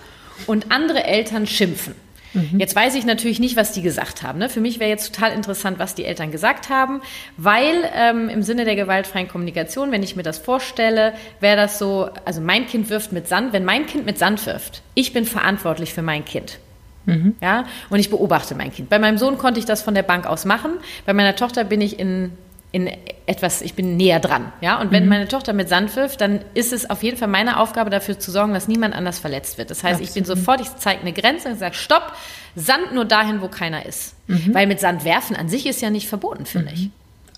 [0.46, 1.96] und andere Eltern schimpfen.
[2.34, 2.60] Mhm.
[2.60, 4.40] Jetzt weiß ich natürlich nicht, was die gesagt haben.
[4.40, 4.50] Ne?
[4.50, 7.02] Für mich wäre jetzt total interessant, was die Eltern gesagt haben,
[7.38, 12.10] weil ähm, im Sinne der gewaltfreien Kommunikation, wenn ich mir das vorstelle, wäre das so,
[12.26, 15.94] also mein Kind wirft mit Sand, wenn mein Kind mit Sand wirft, ich bin verantwortlich
[15.94, 16.60] für mein Kind.
[17.06, 17.36] Mhm.
[17.42, 18.90] Ja, und ich beobachte mein Kind.
[18.90, 20.72] Bei meinem Sohn konnte ich das von der Bank aus machen.
[21.06, 22.34] Bei meiner Tochter bin ich in
[22.72, 22.90] in
[23.26, 24.52] etwas, ich bin näher dran.
[24.62, 24.80] Ja?
[24.80, 25.10] Und wenn mhm.
[25.10, 28.32] meine Tochter mit Sand wirft, dann ist es auf jeden Fall meine Aufgabe, dafür zu
[28.32, 29.70] sorgen, dass niemand anders verletzt wird.
[29.70, 30.10] Das heißt, Absolut.
[30.10, 32.14] ich bin sofort, ich zeige eine Grenze und sage, stopp,
[32.56, 34.16] Sand nur dahin, wo keiner ist.
[34.28, 34.54] Mhm.
[34.54, 36.74] Weil mit Sand werfen an sich ist ja nicht verboten, finde mhm.
[36.74, 36.90] ich.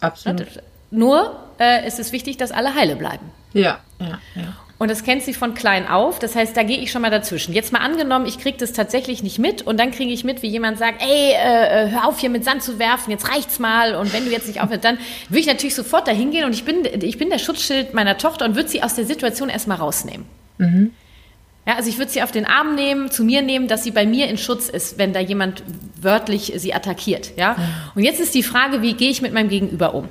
[0.02, 0.48] Absolut.
[0.92, 3.32] Nur äh, ist es wichtig, dass alle heile bleiben.
[3.54, 4.56] Ja, ja, ja.
[4.80, 6.20] Und das kennt sie von klein auf.
[6.20, 7.54] Das heißt, da gehe ich schon mal dazwischen.
[7.54, 10.48] Jetzt mal angenommen, ich kriege das tatsächlich nicht mit und dann kriege ich mit, wie
[10.48, 13.94] jemand sagt, ey, äh, äh, hör auf hier mit Sand zu werfen, jetzt reicht's mal.
[13.96, 16.64] Und wenn du jetzt nicht aufhörst, dann würde ich natürlich sofort dahin gehen und ich
[16.64, 20.26] bin, ich bin der Schutzschild meiner Tochter und würde sie aus der Situation erstmal rausnehmen.
[20.60, 20.94] Mhm.
[21.68, 24.06] Ja, also ich würde sie auf den Arm nehmen, zu mir nehmen, dass sie bei
[24.06, 25.62] mir in Schutz ist, wenn da jemand
[26.02, 27.32] wörtlich sie attackiert.
[27.38, 27.58] Ja?
[27.96, 30.08] Und jetzt ist die Frage, wie gehe ich mit meinem Gegenüber um?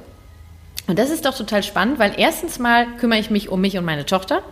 [0.87, 3.85] Und das ist doch total spannend, weil erstens mal kümmere ich mich um mich und
[3.85, 4.43] meine Tochter.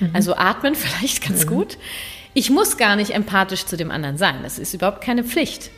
[0.00, 0.10] Mhm.
[0.12, 1.50] Also atmen vielleicht ganz mhm.
[1.50, 1.78] gut.
[2.34, 4.36] Ich muss gar nicht empathisch zu dem anderen sein.
[4.42, 5.70] Das ist überhaupt keine Pflicht.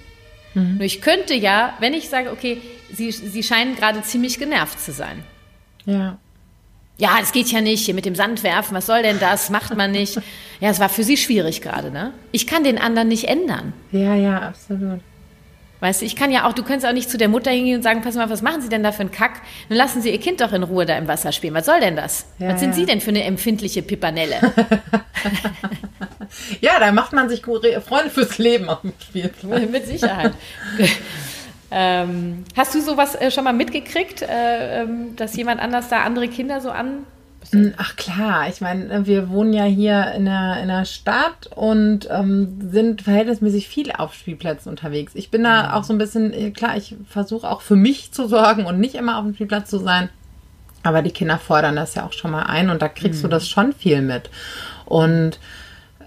[0.55, 0.77] Mhm.
[0.77, 2.61] Nur ich könnte ja, wenn ich sage, okay,
[2.93, 5.25] Sie, Sie scheinen gerade ziemlich genervt zu sein.
[5.87, 6.19] Ja.
[6.99, 9.51] Ja, es geht ja nicht, hier mit dem Sand werfen, was soll denn das?
[9.51, 10.21] Macht man nicht.
[10.61, 12.13] Ja, es war für Sie schwierig gerade, ne?
[12.31, 13.73] Ich kann den anderen nicht ändern.
[13.91, 15.01] Ja, ja, absolut.
[15.83, 17.83] Weißt du, ich kann ja auch, du könntest auch nicht zu der Mutter hingehen und
[17.83, 19.41] sagen, pass mal, was machen Sie denn da für einen Kack?
[19.69, 21.55] Dann lassen Sie Ihr Kind doch in Ruhe da im Wasser spielen.
[21.55, 22.25] Was soll denn das?
[22.39, 22.77] Ja, was sind ja.
[22.77, 24.37] Sie denn für eine empfindliche Pipanelle?
[26.61, 29.69] ja, da macht man sich Freunde fürs Leben auf dem Spielplatz.
[29.69, 30.35] Mit Sicherheit.
[31.73, 36.29] ähm, hast du sowas äh, schon mal mitgekriegt, äh, ähm, dass jemand anders da andere
[36.29, 37.07] Kinder so an
[37.51, 42.09] hm, ach klar, ich meine, wir wohnen ja hier in der, in der Stadt und
[42.11, 45.13] ähm, sind verhältnismäßig viel auf Spielplätzen unterwegs.
[45.15, 45.71] Ich bin da mhm.
[45.73, 48.95] auch so ein bisschen, äh, klar, ich versuche auch für mich zu sorgen und nicht
[48.95, 50.09] immer auf dem Spielplatz zu sein.
[50.83, 53.29] Aber die Kinder fordern das ja auch schon mal ein und da kriegst mhm.
[53.29, 54.31] du das schon viel mit.
[54.85, 55.39] Und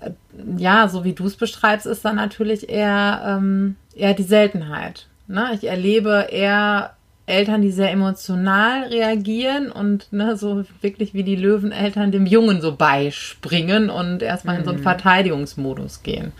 [0.01, 0.11] äh,
[0.57, 5.07] ja, so wie du es beschreibst, ist dann natürlich eher, ähm, eher die Seltenheit.
[5.27, 5.51] Ne?
[5.53, 6.94] Ich erlebe eher
[7.27, 12.75] Eltern, die sehr emotional reagieren und ne, so wirklich wie die Löweneltern dem Jungen so
[12.75, 14.83] beispringen und erstmal in so einen mhm.
[14.83, 16.33] Verteidigungsmodus gehen.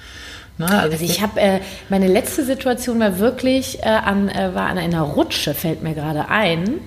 [0.59, 4.67] Ne, also, also, ich habe äh, meine letzte Situation war wirklich äh, an äh, war
[4.67, 6.79] an einer Rutsche fällt mir gerade ein.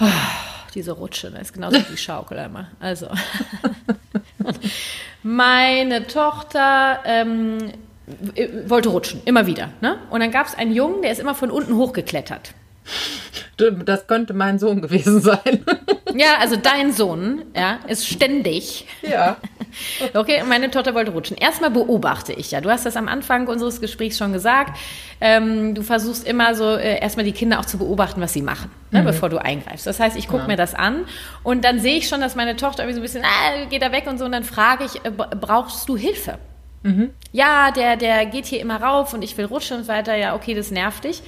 [0.00, 0.06] Oh,
[0.74, 2.68] diese Rutsche, das ist genauso wie die Schaukel einmal.
[2.80, 3.08] Also
[5.22, 7.58] meine Tochter ähm,
[8.66, 9.70] wollte rutschen, immer wieder.
[9.80, 9.98] Ne?
[10.10, 12.54] Und dann gab es einen Jungen, der ist immer von unten hochgeklettert.
[13.56, 15.64] Das könnte mein Sohn gewesen sein.
[16.14, 18.86] Ja, also dein Sohn, ja, ist ständig.
[19.02, 19.36] Ja.
[20.14, 21.36] Okay, meine Tochter wollte rutschen.
[21.36, 22.60] Erstmal beobachte ich ja.
[22.60, 24.78] Du hast das am Anfang unseres Gesprächs schon gesagt.
[25.20, 28.70] Ähm, du versuchst immer so äh, erstmal die Kinder auch zu beobachten, was sie machen,
[28.90, 29.06] ne, mhm.
[29.06, 29.86] bevor du eingreifst.
[29.86, 30.48] Das heißt, ich gucke ja.
[30.48, 31.04] mir das an
[31.42, 33.92] und dann sehe ich schon, dass meine Tochter irgendwie so ein bisschen, ah, geht da
[33.92, 34.24] weg und so.
[34.24, 36.38] Und dann frage ich, äh, brauchst du Hilfe?
[36.82, 37.10] Mhm.
[37.32, 40.16] Ja, der, der geht hier immer rauf und ich will rutschen und so weiter.
[40.16, 41.22] Ja, okay, das nervt dich.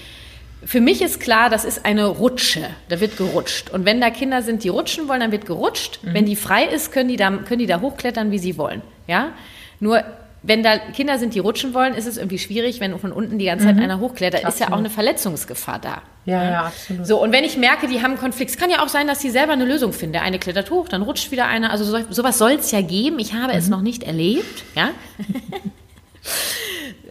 [0.65, 2.67] Für mich ist klar, das ist eine Rutsche.
[2.89, 3.71] Da wird gerutscht.
[3.71, 6.01] Und wenn da Kinder sind, die rutschen wollen, dann wird gerutscht.
[6.03, 6.15] Mhm.
[6.15, 8.83] Wenn die frei ist, können die, da, können die da hochklettern, wie sie wollen.
[9.07, 9.33] Ja?
[9.81, 10.05] Nur,
[10.43, 13.47] wenn da Kinder sind, die rutschen wollen, ist es irgendwie schwierig, wenn von unten die
[13.47, 13.83] ganze Zeit mhm.
[13.83, 14.45] einer hochklettert.
[14.45, 14.55] Absolut.
[14.55, 16.03] Ist ja auch eine Verletzungsgefahr da.
[16.27, 17.07] Ja, ja, absolut.
[17.07, 19.21] So, und wenn ich merke, die haben einen Konflikt, es kann ja auch sein, dass
[19.21, 20.13] sie selber eine Lösung finden.
[20.13, 21.71] Der eine klettert hoch, dann rutscht wieder einer.
[21.71, 23.19] Also so, sowas soll es ja geben.
[23.19, 23.59] Ich habe mhm.
[23.59, 24.65] es noch nicht erlebt.
[24.75, 24.91] Ja?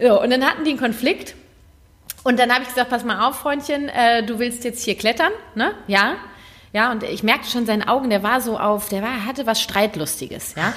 [0.00, 1.34] so, und dann hatten die einen Konflikt.
[2.22, 5.32] Und dann habe ich gesagt, pass mal auf, Freundchen, äh, du willst jetzt hier klettern,
[5.54, 5.72] ne?
[5.86, 6.16] Ja.
[6.72, 9.60] Ja, und ich merkte schon seinen Augen, der war so auf, der war, hatte was
[9.60, 10.72] Streitlustiges, ja.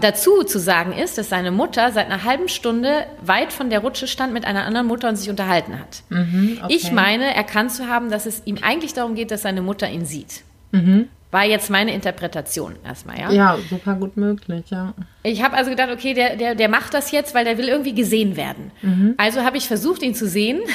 [0.00, 4.06] Dazu zu sagen ist, dass seine Mutter seit einer halben Stunde weit von der Rutsche
[4.06, 6.02] stand mit einer anderen Mutter und sich unterhalten hat.
[6.08, 6.74] Mhm, okay.
[6.74, 10.06] Ich meine, erkannt zu haben, dass es ihm eigentlich darum geht, dass seine Mutter ihn
[10.06, 10.44] sieht.
[10.72, 11.08] Mhm.
[11.32, 13.32] War jetzt meine Interpretation erstmal, ja?
[13.32, 14.94] Ja, super gut möglich, ja.
[15.24, 17.94] Ich habe also gedacht, okay, der, der, der macht das jetzt, weil der will irgendwie
[17.94, 18.70] gesehen werden.
[18.80, 19.14] Mhm.
[19.16, 20.60] Also habe ich versucht, ihn zu sehen.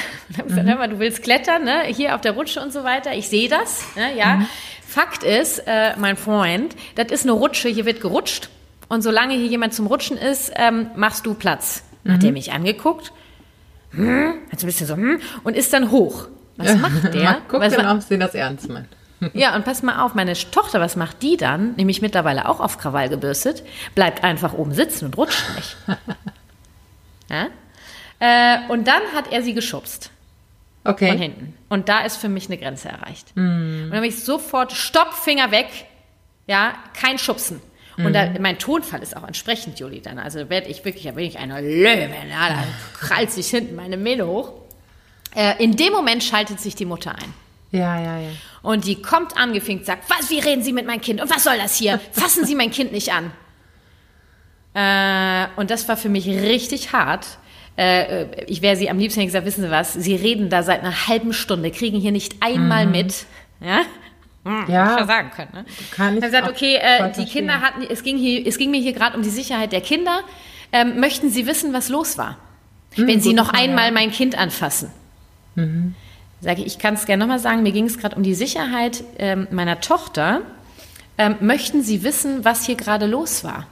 [0.48, 0.66] Mhm.
[0.66, 1.82] Hör mal, du willst klettern, ne?
[1.86, 3.14] hier auf der Rutsche und so weiter.
[3.14, 4.16] Ich sehe das, ne?
[4.16, 4.36] ja.
[4.36, 4.46] Mhm.
[4.86, 8.50] Fakt ist, äh, mein Freund, das ist eine Rutsche, hier wird gerutscht.
[8.88, 11.84] Und solange hier jemand zum Rutschen ist, ähm, machst du Platz.
[12.04, 12.12] Mhm.
[12.12, 13.12] Hat er mich angeguckt,
[13.92, 16.28] hm, hat so ein bisschen so, hm, und ist dann hoch.
[16.56, 17.38] Was macht der?
[17.48, 18.88] Guck Was, dann, ob sie das ernst meint.
[19.34, 21.74] Ja, und pass mal auf, meine Tochter, was macht die dann?
[21.76, 23.62] Nämlich mittlerweile auch auf Krawall gebürstet,
[23.94, 25.76] bleibt einfach oben sitzen und rutscht nicht.
[27.30, 27.46] Ja?
[28.18, 30.10] Äh, und dann hat er sie geschubst.
[30.84, 31.08] Okay.
[31.08, 31.56] Von hinten.
[31.70, 33.34] Und da ist für mich eine Grenze erreicht.
[33.34, 33.84] Mm.
[33.84, 35.68] Und dann habe ich sofort, Stopp, Finger weg.
[36.46, 37.62] Ja, kein Schubsen.
[37.98, 40.18] Und da, mein Tonfall ist auch entsprechend, Juli, dann.
[40.18, 42.64] Also werde ich wirklich, da bin ich eine Löwe, ja, da
[42.98, 44.52] krallt sich hinten meine Mähne hoch.
[45.34, 47.34] Äh, in dem Moment schaltet sich die Mutter ein.
[47.72, 48.28] Ja, ja, ja.
[48.62, 51.20] Und die kommt angefinkt, sagt, was, wie reden Sie mit meinem Kind?
[51.20, 51.98] Und was soll das hier?
[52.12, 53.32] Fassen Sie mein Kind nicht an.
[54.74, 57.26] Äh, und das war für mich richtig hart.
[57.76, 61.08] Äh, ich wäre sie am liebsten gesagt, wissen Sie was, Sie reden da seit einer
[61.08, 62.92] halben Stunde, kriegen hier nicht einmal mhm.
[62.92, 63.26] mit.
[63.60, 63.80] Ja?
[64.44, 65.50] Hm, ja, ich sagen können.
[65.52, 65.64] Ne?
[65.92, 68.80] Kann ich dann gesagt, okay, äh, die Kinder hatten, es ging, hier, es ging mir
[68.80, 70.20] hier gerade um die Sicherheit der Kinder.
[70.72, 72.38] Ähm, möchten Sie wissen, was los war?
[72.96, 73.92] Mhm, Wenn Sie noch einmal ja.
[73.92, 74.90] mein Kind anfassen.
[75.54, 75.94] Mhm.
[76.42, 79.04] Sage ich, ich kann es gerne nochmal sagen, mir ging es gerade um die Sicherheit
[79.18, 80.40] ähm, meiner Tochter.
[81.16, 83.68] Ähm, möchten Sie wissen, was hier gerade los war?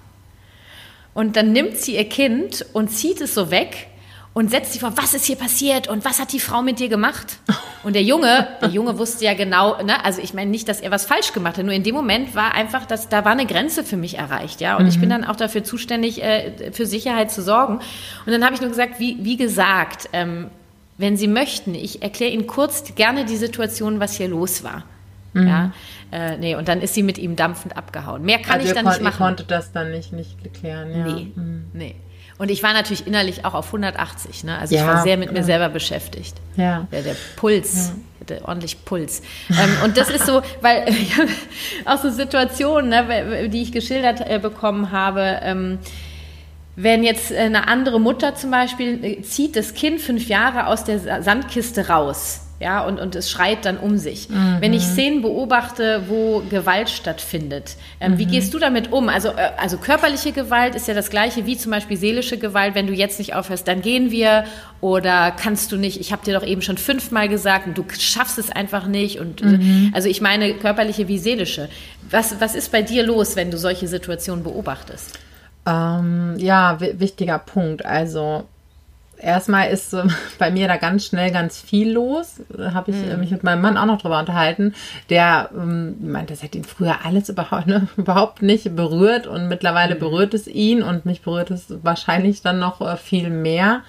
[1.12, 3.88] Und dann nimmt sie ihr Kind und zieht es so weg
[4.32, 6.88] und setzt sich vor, was ist hier passiert und was hat die Frau mit dir
[6.88, 7.38] gemacht?
[7.82, 10.90] Und der Junge, der Junge wusste ja genau, ne, also ich meine nicht, dass er
[10.90, 13.84] was falsch gemacht hat, nur in dem Moment war einfach, dass da war eine Grenze
[13.84, 14.76] für mich erreicht, ja.
[14.76, 14.88] Und mhm.
[14.90, 15.12] ich bin mhm.
[15.12, 17.80] dann auch dafür zuständig, äh, für Sicherheit zu sorgen.
[18.26, 20.50] Und dann habe ich nur gesagt, wie, wie gesagt, ähm,
[21.00, 24.84] wenn Sie möchten, ich erkläre Ihnen kurz gerne die Situation, was hier los war.
[25.32, 25.48] Mhm.
[25.48, 25.72] Ja,
[26.12, 28.22] äh, nee, und dann ist sie mit ihm dampfend abgehauen.
[28.22, 29.12] Mehr kann also ich dann nicht machen.
[29.12, 31.04] Ich konnte das dann nicht, nicht klären, ja.
[31.06, 31.64] Nee, mhm.
[31.72, 31.94] nee.
[32.38, 34.58] Und ich war natürlich innerlich auch auf 180, ne?
[34.58, 35.40] Also ja, ich war sehr mit klar.
[35.40, 36.34] mir selber beschäftigt.
[36.56, 36.86] Ja.
[36.90, 38.20] Der, der Puls, ja.
[38.20, 39.22] hatte ordentlich Puls.
[39.50, 41.12] ähm, und das ist so, weil ich
[41.84, 45.78] auch so Situationen, ne, die ich geschildert äh, bekommen habe, ähm,
[46.76, 51.22] wenn jetzt eine andere Mutter zum Beispiel äh, zieht das Kind fünf Jahre aus der
[51.22, 54.28] Sandkiste raus, ja, und, und es schreit dann um sich.
[54.28, 54.58] Mhm.
[54.60, 58.18] Wenn ich Szenen beobachte, wo Gewalt stattfindet, ähm, mhm.
[58.18, 59.08] wie gehst du damit um?
[59.08, 62.74] Also, äh, also körperliche Gewalt ist ja das gleiche wie zum Beispiel seelische Gewalt.
[62.74, 64.44] Wenn du jetzt nicht aufhörst, dann gehen wir.
[64.82, 68.38] Oder kannst du nicht, ich habe dir doch eben schon fünfmal gesagt und du schaffst
[68.38, 69.20] es einfach nicht.
[69.20, 69.90] Und mhm.
[69.94, 71.70] also ich meine körperliche wie seelische.
[72.10, 75.18] Was, was ist bei dir los, wenn du solche Situationen beobachtest?
[75.66, 77.84] Ähm, ja, wichtiger Punkt.
[77.84, 78.44] Also
[79.22, 80.04] erstmal ist äh,
[80.38, 82.40] bei mir da ganz schnell ganz viel los.
[82.58, 83.20] Habe ich äh, mhm.
[83.20, 84.74] mich mit meinem Mann auch noch drüber unterhalten.
[85.08, 89.94] Der ähm, meint, das hätte ihn früher alles überhaupt, ne, überhaupt nicht berührt und mittlerweile
[89.94, 90.00] mhm.
[90.00, 93.82] berührt es ihn und mich berührt es wahrscheinlich dann noch äh, viel mehr.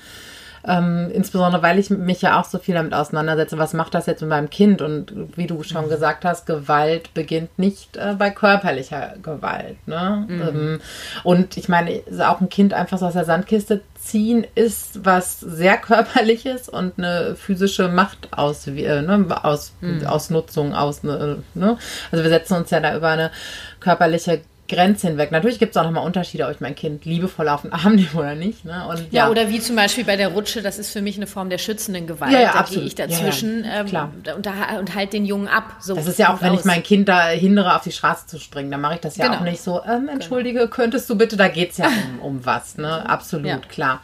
[0.68, 4.22] Ähm, insbesondere, weil ich mich ja auch so viel damit auseinandersetze, was macht das jetzt
[4.22, 4.82] mit meinem Kind?
[4.82, 9.78] Und wie du schon gesagt hast, Gewalt beginnt nicht äh, bei körperlicher Gewalt.
[9.88, 10.26] Ne?
[10.28, 10.42] Mhm.
[10.42, 10.80] Ähm,
[11.24, 15.78] und ich meine, auch ein Kind einfach so aus der Sandkiste ziehen ist was sehr
[15.78, 20.06] körperliches und eine physische Machtaus, äh, ne, aus, mhm.
[20.06, 21.04] Ausnutzung aus.
[21.04, 21.78] Ne, ne?
[22.12, 23.32] Also wir setzen uns ja da über eine
[23.80, 25.32] körperliche Grenze hinweg.
[25.32, 28.14] Natürlich gibt es auch nochmal Unterschiede, ob ich mein Kind liebevoll auf den Arm nehme
[28.14, 28.66] oder nicht.
[28.66, 28.88] Ne?
[28.88, 31.28] Und, ja, ja, oder wie zum Beispiel bei der Rutsche, das ist für mich eine
[31.28, 32.32] Form der schützenden Gewalt.
[32.32, 32.82] Ja, ja, da absolut.
[32.82, 34.48] gehe ich dazwischen ja, ja, ähm, und,
[34.80, 35.76] und halt den Jungen ab.
[35.80, 36.62] So das ist ja auch, wenn aus.
[36.62, 39.26] ich mein Kind da hindere, auf die Straße zu springen, dann mache ich das ja
[39.26, 39.40] genau.
[39.40, 40.72] auch nicht so, ähm, entschuldige, genau.
[40.72, 41.88] könntest du bitte, da geht es ja
[42.22, 42.78] um, um was.
[42.78, 43.10] Ne?
[43.10, 44.02] Absolut, klar.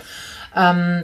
[0.55, 1.03] Ähm,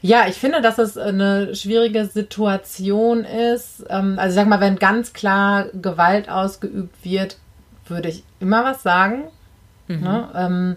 [0.00, 3.84] ja, ich finde, dass es eine schwierige Situation ist.
[3.88, 7.36] Ähm, also sag mal, wenn ganz klar Gewalt ausgeübt wird,
[7.90, 9.24] würde ich immer was sagen.
[9.88, 10.00] Mhm.
[10.00, 10.28] Ne?
[10.34, 10.76] Ähm,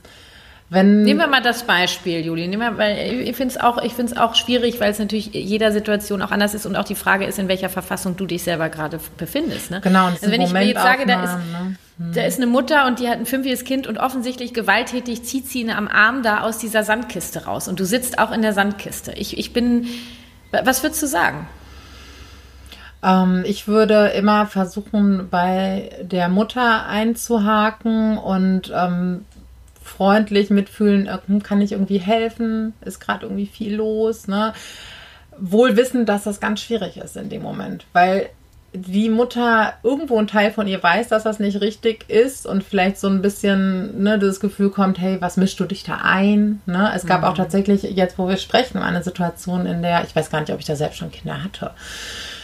[0.72, 2.48] wenn Nehmen wir mal das Beispiel, Juli.
[2.48, 6.32] Nehmen wir, weil ich finde es auch, auch schwierig, weil es natürlich jeder Situation auch
[6.32, 9.70] anders ist und auch die Frage ist, in welcher Verfassung du dich selber gerade befindest.
[9.70, 9.82] Ne?
[9.82, 10.08] Genau.
[10.08, 11.76] Und also wenn ich mir jetzt sage, da ist, ne?
[11.98, 12.14] hm.
[12.14, 15.60] da ist eine Mutter und die hat ein fünfjähriges Kind und offensichtlich gewalttätig zieht sie
[15.60, 19.12] ihn am Arm da aus dieser Sandkiste raus und du sitzt auch in der Sandkiste.
[19.12, 19.88] Ich, ich bin,
[20.52, 21.50] was würdest du sagen?
[23.04, 29.26] Ähm, ich würde immer versuchen, bei der Mutter einzuhaken und ähm,
[29.84, 32.74] freundlich mitfühlen, äh, hm, kann ich irgendwie helfen?
[32.82, 34.54] Ist gerade irgendwie viel los, ne?
[35.38, 38.30] Wohl wissen, dass das ganz schwierig ist in dem Moment, weil
[38.74, 42.98] die Mutter irgendwo ein Teil von ihr weiß, dass das nicht richtig ist und vielleicht
[42.98, 46.62] so ein bisschen ne, das Gefühl kommt, hey, was mischst du dich da ein?
[46.66, 46.90] Ne?
[46.96, 47.28] Es gab mhm.
[47.28, 50.60] auch tatsächlich, jetzt wo wir sprechen, eine Situation, in der, ich weiß gar nicht, ob
[50.60, 51.72] ich da selbst schon Kinder hatte,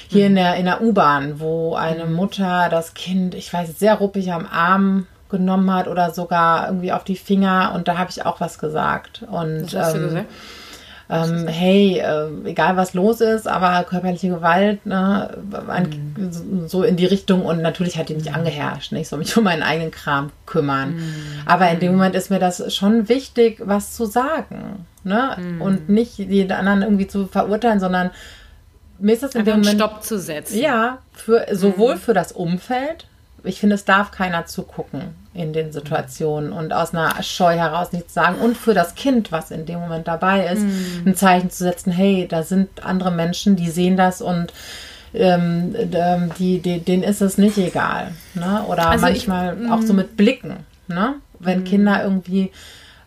[0.10, 0.30] hier mhm.
[0.30, 2.14] in der, in der U-Bahn, wo eine mhm.
[2.14, 7.04] Mutter das Kind, ich weiß, sehr ruppig am Arm genommen hat oder sogar irgendwie auf
[7.04, 9.24] die Finger und da habe ich auch was gesagt.
[9.30, 10.26] Und was ähm?
[11.10, 16.68] Ähm, hey, äh, egal was los ist, aber körperliche Gewalt, ne, an, mhm.
[16.68, 18.36] so in die Richtung und natürlich hat die mich mhm.
[18.36, 18.92] angeherrscht.
[18.92, 19.00] Ne?
[19.00, 20.96] Ich soll mich um meinen eigenen Kram kümmern.
[20.96, 21.14] Mhm.
[21.46, 24.86] Aber in dem Moment ist mir das schon wichtig, was zu sagen.
[25.06, 25.38] Ne?
[25.38, 25.62] Mhm.
[25.62, 28.12] Und nicht die anderen irgendwie zu verurteilen, sondern
[29.00, 29.76] mir ist das in dem Moment.
[29.76, 30.60] Stopp zu setzen.
[30.60, 32.00] Ja, für, sowohl mhm.
[32.00, 33.06] für das Umfeld.
[33.44, 38.14] Ich finde, es darf keiner zugucken in den Situationen und aus einer Scheu heraus nichts
[38.14, 38.40] sagen.
[38.40, 41.04] Und für das Kind, was in dem Moment dabei ist, mhm.
[41.06, 44.52] ein Zeichen zu setzen, hey, da sind andere Menschen, die sehen das und
[45.14, 48.12] ähm, ähm die, die, denen ist es nicht egal.
[48.34, 48.64] Ne?
[48.68, 50.66] Oder also manchmal ich, auch so mit Blicken.
[50.88, 51.16] Ne?
[51.40, 51.64] wenn mhm.
[51.66, 52.52] Kinder irgendwie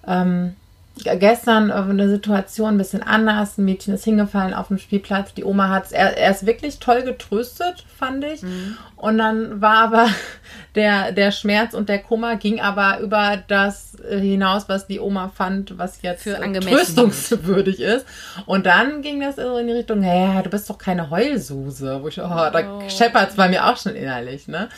[0.07, 0.57] ähm,
[1.05, 3.59] gestern eine Situation ein bisschen anders.
[3.59, 5.35] Ein Mädchen ist hingefallen auf dem Spielplatz.
[5.35, 8.43] Die Oma hat es, er, er, ist wirklich toll getröstet, fand ich.
[8.43, 8.77] Mhm.
[8.97, 10.09] Und dann war aber
[10.75, 15.79] der, der Schmerz und der Kummer ging aber über das hinaus, was die Oma fand,
[15.79, 18.07] was jetzt Für tröstungswürdig ist.
[18.47, 22.03] Und dann ging das in die Richtung, ja, du bist doch keine Heulsuse.
[22.03, 22.89] Wo ich, oh, da oh.
[22.89, 24.49] scheppert es bei mir auch schon innerlich.
[24.49, 24.69] Ne?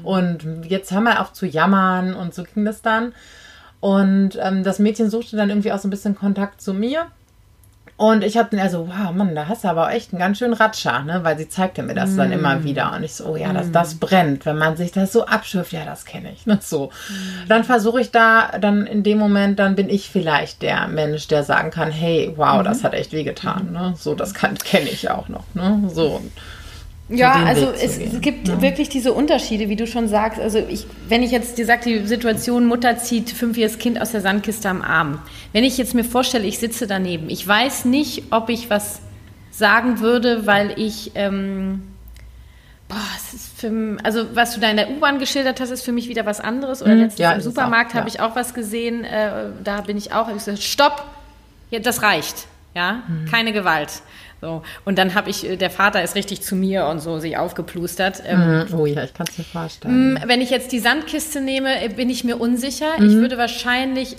[0.00, 0.06] Mhm.
[0.06, 3.12] Und jetzt haben wir auf zu jammern und so ging das dann.
[3.82, 7.06] Und ähm, das Mädchen suchte dann irgendwie auch so ein bisschen Kontakt zu mir.
[7.96, 10.54] Und ich habe dann so, wow, Mann, da hast du aber echt einen ganz schönen
[10.54, 11.24] Ratscher, ne?
[11.24, 12.16] Weil sie zeigte mir das mm.
[12.16, 12.92] dann immer wieder.
[12.94, 14.46] Und ich so, oh ja, das, das brennt.
[14.46, 16.46] Wenn man sich das so abschürft, ja, das kenne ich.
[16.46, 16.60] Ne?
[16.62, 16.90] So.
[17.08, 17.48] Mm.
[17.48, 21.42] Dann versuche ich da, dann in dem Moment, dann bin ich vielleicht der Mensch, der
[21.42, 22.64] sagen kann, hey, wow, mhm.
[22.64, 23.72] das hat echt wehgetan.
[23.72, 23.94] Ne?
[23.98, 25.44] So, das kenne ich auch noch.
[25.54, 25.90] Ne?
[25.92, 26.22] So.
[27.08, 28.62] Ja, also es, es, gibt ja.
[28.62, 30.40] wirklich diese Unterschiede, wie du schon sagst.
[30.40, 34.20] Also ich, wenn ich jetzt dir sage, die Situation, Mutter zieht fünfjähriges Kind aus der
[34.20, 35.18] Sandkiste am Arm.
[35.52, 39.00] Wenn ich jetzt mir vorstelle, ich sitze daneben, ich weiß nicht, ob ich was
[39.50, 41.82] sagen würde, weil ich, ähm,
[42.88, 45.92] boah, es ist für, also was du da in der U-Bahn geschildert hast, ist für
[45.92, 46.82] mich wieder was anderes.
[46.82, 47.00] Oder mhm.
[47.02, 50.34] letztens ja, im Supermarkt habe ich auch was gesehen, äh, da bin ich auch, ich
[50.34, 51.04] gesagt, stopp,
[51.70, 53.26] ja, das reicht, ja, mhm.
[53.26, 54.02] keine Gewalt.
[54.42, 54.62] So.
[54.84, 58.24] Und dann habe ich, äh, der Vater ist richtig zu mir und so sich aufgeplustert.
[58.26, 58.74] Ähm, mhm.
[58.76, 60.14] Oh ja, ich kann es mir vorstellen.
[60.14, 62.98] Mm, wenn ich jetzt die Sandkiste nehme, äh, bin ich mir unsicher.
[62.98, 63.06] Mhm.
[63.06, 64.16] Ich würde wahrscheinlich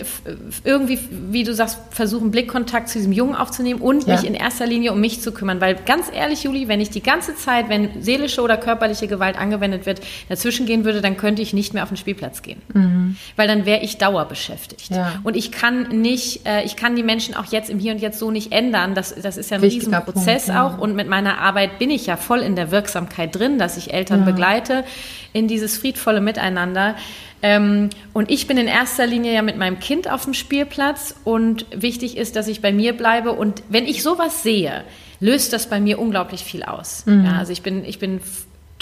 [0.64, 4.14] irgendwie, wie du sagst, versuchen, Blickkontakt zu diesem Jungen aufzunehmen und ja.
[4.16, 5.60] mich in erster Linie um mich zu kümmern.
[5.60, 9.84] Weil ganz ehrlich, Juli, wenn ich die ganze Zeit, wenn seelische oder körperliche Gewalt angewendet
[9.84, 12.62] wird, dazwischen gehen würde, dann könnte ich nicht mehr auf den Spielplatz gehen.
[12.72, 13.16] Mhm.
[13.36, 14.90] Weil dann wäre ich dauerbeschäftigt.
[14.90, 15.20] Ja.
[15.22, 18.18] Und ich kann nicht, äh, ich kann die Menschen auch jetzt im Hier und Jetzt
[18.18, 18.94] so nicht ändern.
[18.94, 20.13] Das, das ist ja ein Riesenprozess.
[20.14, 20.66] Prozess ja.
[20.66, 23.92] auch und mit meiner Arbeit bin ich ja voll in der Wirksamkeit drin, dass ich
[23.92, 24.26] Eltern ja.
[24.26, 24.84] begleite
[25.32, 26.94] in dieses friedvolle Miteinander.
[27.42, 31.66] Ähm, und ich bin in erster Linie ja mit meinem Kind auf dem Spielplatz und
[31.74, 33.32] wichtig ist, dass ich bei mir bleibe.
[33.32, 34.84] Und wenn ich sowas sehe,
[35.20, 37.04] löst das bei mir unglaublich viel aus.
[37.04, 37.24] Mhm.
[37.26, 38.20] Ja, also ich bin, ich bin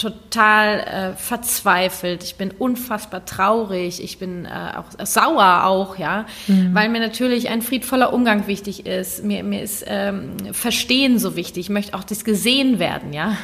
[0.03, 6.73] total äh, verzweifelt, ich bin unfassbar traurig, ich bin äh, auch sauer auch, ja, mhm.
[6.73, 11.65] weil mir natürlich ein friedvoller Umgang wichtig ist, mir, mir ist ähm, Verstehen so wichtig,
[11.65, 13.37] ich möchte auch das gesehen werden, ja.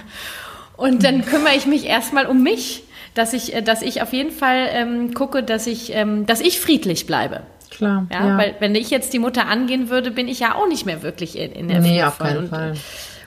[0.75, 4.31] Und dann kümmere ich mich erstmal um mich, dass ich, äh, dass ich auf jeden
[4.31, 7.41] Fall ähm, gucke, dass ich, ähm, dass ich friedlich bleibe.
[7.69, 8.07] Klar.
[8.11, 10.85] Ja, ja, weil wenn ich jetzt die Mutter angehen würde, bin ich ja auch nicht
[10.85, 12.73] mehr wirklich in, in der Nee, auf keinen Fall.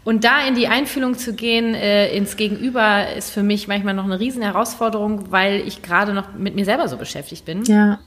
[0.04, 4.04] Und da in die Einfühlung zu gehen, äh, ins Gegenüber, ist für mich manchmal noch
[4.04, 7.64] eine riesen Herausforderung, weil ich gerade noch mit mir selber so beschäftigt bin.
[7.64, 8.00] Ja.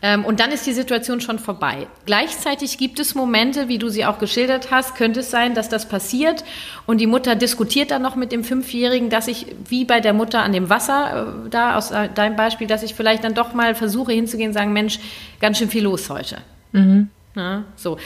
[0.00, 1.88] Ähm, und dann ist die Situation schon vorbei.
[2.06, 5.88] Gleichzeitig gibt es Momente, wie du sie auch geschildert hast, könnte es sein, dass das
[5.88, 6.44] passiert
[6.86, 10.42] und die Mutter diskutiert dann noch mit dem Fünfjährigen, dass ich, wie bei der Mutter
[10.42, 13.74] an dem Wasser, äh, da aus äh, deinem Beispiel, dass ich vielleicht dann doch mal
[13.74, 15.00] versuche hinzugehen und sagen, Mensch,
[15.40, 16.38] ganz schön viel los heute.
[16.72, 17.08] Mhm.
[17.34, 17.98] Na, so.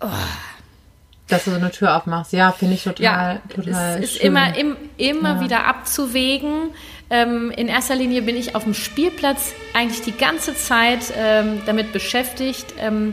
[0.00, 0.06] Oh
[1.28, 2.32] dass du so eine Tür aufmachst.
[2.32, 4.28] Ja, finde ich total, ja, total es ist schön.
[4.28, 5.40] immer, im, immer ja.
[5.40, 6.70] wieder abzuwägen.
[7.10, 11.92] Ähm, in erster Linie bin ich auf dem Spielplatz eigentlich die ganze Zeit ähm, damit
[11.92, 13.12] beschäftigt, ähm,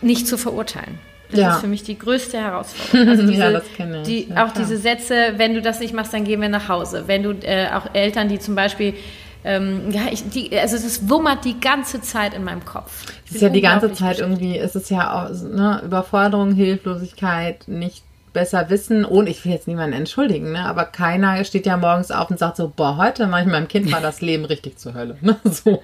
[0.00, 0.98] nicht zu verurteilen.
[1.30, 1.54] Das ja.
[1.54, 3.08] ist für mich die größte Herausforderung.
[3.08, 4.06] Also diese, ja, das kenne ich.
[4.06, 7.04] Die, auch diese Sätze, wenn du das nicht machst, dann gehen wir nach Hause.
[7.06, 8.94] Wenn du äh, auch Eltern, die zum Beispiel
[9.44, 13.06] ähm, ja, ich, die, also es wummert die ganze Zeit in meinem Kopf.
[13.26, 18.02] Es ist ja die ganze Zeit irgendwie, es ist ja auch, ne, Überforderung, Hilflosigkeit, nicht
[18.32, 22.30] besser wissen und ich will jetzt niemanden entschuldigen, ne, aber keiner steht ja morgens auf
[22.30, 25.16] und sagt so, boah, heute mache ich meinem Kind mal das Leben richtig zur Hölle.
[25.20, 25.36] Ne?
[25.44, 25.82] So,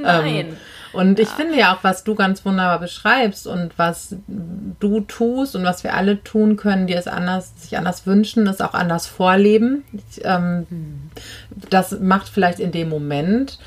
[0.00, 0.36] Nein.
[0.36, 0.56] Ähm,
[0.92, 1.24] und ja.
[1.24, 5.84] ich finde ja auch, was du ganz wunderbar beschreibst und was du tust und was
[5.84, 9.84] wir alle tun können, die es anders, sich anders wünschen, ist auch anders vorleben.
[9.92, 11.10] Ich, ähm, hm.
[11.70, 13.58] Das macht vielleicht in dem Moment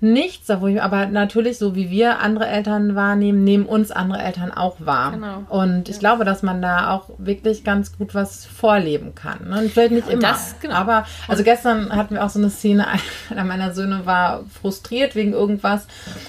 [0.00, 5.12] nichts, aber natürlich, so wie wir andere Eltern wahrnehmen, nehmen uns andere Eltern auch wahr.
[5.12, 5.44] Genau.
[5.48, 6.00] Und ich ja.
[6.00, 9.48] glaube, dass man da auch wirklich ganz gut was vorleben kann.
[9.48, 9.60] Ne?
[9.60, 10.22] Und vielleicht nicht ja, immer.
[10.22, 10.74] Das, genau.
[10.74, 12.86] Aber, also gestern hatten wir auch so eine Szene,
[13.30, 15.86] einer meiner Söhne war frustriert wegen irgendwas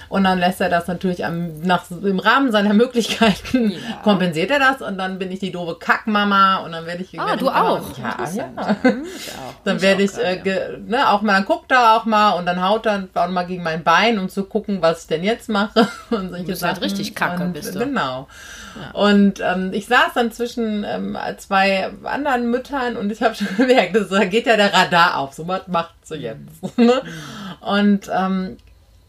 [0.07, 3.97] und dann lässt er das natürlich am, nach, im Rahmen seiner Möglichkeiten, ja.
[4.03, 7.19] kompensiert er das und dann bin ich die doofe Kackmama und dann werde ich...
[7.19, 7.97] Ah, du auch?
[7.97, 8.75] Ja, ja.
[8.83, 9.53] Ich auch.
[9.65, 12.65] Dann werde ich, äh, ge, ne, auch mal, dann guckt er auch mal und dann
[12.65, 15.87] haut er auch mal gegen mein Bein, um zu gucken, was ich denn jetzt mache.
[16.09, 17.79] Und solche du bist halt richtig kacke, und, bist du.
[17.79, 18.27] Genau.
[18.75, 18.91] Ja.
[18.91, 23.97] Und ähm, ich saß dann zwischen ähm, zwei anderen Müttern und ich habe schon gemerkt,
[24.09, 25.33] da geht ja der Radar auf.
[25.33, 26.77] So was macht sie jetzt.
[26.77, 27.01] Ne?
[27.61, 28.57] und ähm,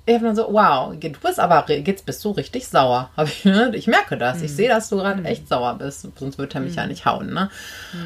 [0.08, 3.10] ich habe dann so, wow, du bist aber, jetzt bist du richtig sauer.
[3.22, 3.70] Ich, ne?
[3.74, 4.40] ich merke das.
[4.40, 6.08] Ich sehe, dass du gerade echt sauer bist.
[6.16, 7.34] Sonst würde er mich ja nicht hauen.
[7.34, 7.50] Ne?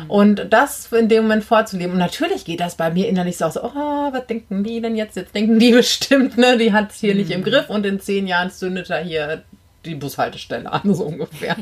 [0.09, 1.93] Und das in dem Moment vorzuleben.
[1.93, 3.73] Und natürlich geht das bei mir innerlich so aus, oh,
[4.13, 5.15] was denken die denn jetzt?
[5.15, 6.59] Jetzt denken die bestimmt, ne?
[6.59, 9.45] Die hat es hier nicht im Griff und in zehn Jahren zündet er hier
[9.85, 11.57] die Bushaltestelle an, so ungefähr.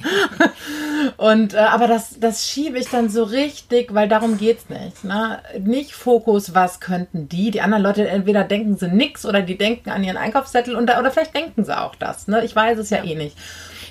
[1.16, 5.04] und äh, aber das, das schiebe ich dann so richtig, weil darum geht's nicht.
[5.04, 5.40] Ne?
[5.58, 7.50] Nicht Fokus, was könnten die?
[7.50, 10.98] Die anderen Leute entweder denken sie nix oder die denken an ihren Einkaufszettel und da,
[10.98, 12.28] oder vielleicht denken sie auch das.
[12.28, 12.44] Ne?
[12.44, 13.12] Ich weiß es ja, ja.
[13.12, 13.36] eh nicht.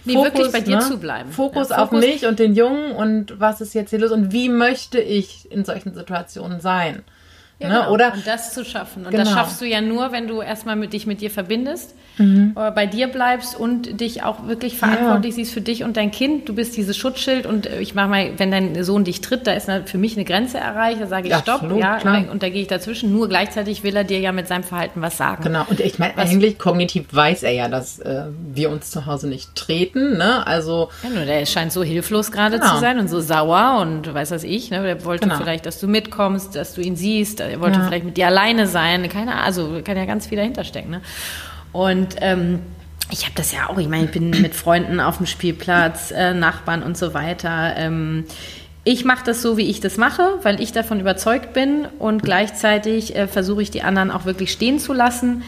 [0.06, 0.82] Nee, Fokus, wirklich bei dir ne?
[0.82, 1.32] zu bleiben.
[1.32, 4.32] Fokus, ja, Fokus auf mich und den Jungen und was ist jetzt hier los und
[4.32, 7.04] wie möchte ich in solchen Situationen sein?
[7.62, 7.76] Ja, ne?
[7.76, 7.92] genau.
[7.92, 9.06] Oder und das zu schaffen.
[9.06, 9.24] Und genau.
[9.24, 12.56] das schaffst du ja nur, wenn du erstmal mit dich mit dir verbindest, mhm.
[12.56, 15.36] Äh, bei dir bleibst und dich auch wirklich verantwortlich ja.
[15.44, 16.48] siehst für dich und dein Kind.
[16.48, 19.52] Du bist dieses Schutzschild und äh, ich mache mal, wenn dein Sohn dich tritt, da
[19.54, 21.02] ist für mich eine Grenze erreicht.
[21.02, 22.26] Da sage ich ja, Stopp, absolut, ja, klar.
[22.32, 23.12] und da gehe ich dazwischen.
[23.12, 25.44] Nur gleichzeitig will er dir ja mit seinem Verhalten was sagen.
[25.44, 25.66] Genau.
[25.70, 29.56] Und ich meine, eigentlich kognitiv weiß er ja, dass äh, wir uns zu Hause nicht
[29.56, 30.18] treten.
[30.18, 30.48] Ne?
[30.48, 32.76] Also ja, nur der scheint so hilflos gerade genau.
[32.76, 34.72] zu sein und so sauer und weiß was ich.
[34.72, 34.82] Ne?
[34.82, 35.38] Der wollte genau.
[35.38, 37.86] vielleicht, dass du mitkommst, dass du ihn siehst er wollte ja.
[37.86, 39.08] vielleicht mit dir alleine sein.
[39.10, 40.92] Keine Ahnung, also kann ja ganz viel dahinter stecken.
[40.92, 41.02] Ne?
[41.72, 42.60] Und ähm,
[43.12, 46.34] ich habe das ja auch, ich meine, ich bin mit Freunden auf dem Spielplatz, äh,
[46.34, 47.74] Nachbarn und so weiter.
[47.78, 48.26] Ähm,
[48.84, 53.16] ich mache das so, wie ich das mache, weil ich davon überzeugt bin und gleichzeitig
[53.16, 55.44] äh, versuche ich die anderen auch wirklich stehen zu lassen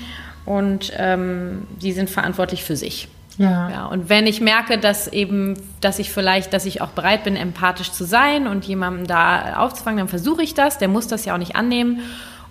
[0.46, 3.08] und ähm, die sind verantwortlich für sich.
[3.38, 3.70] Ja.
[3.70, 3.86] ja.
[3.86, 7.92] Und wenn ich merke, dass eben, dass ich vielleicht, dass ich auch bereit bin, empathisch
[7.92, 10.78] zu sein und jemandem da aufzufangen, dann versuche ich das.
[10.78, 12.02] Der muss das ja auch nicht annehmen.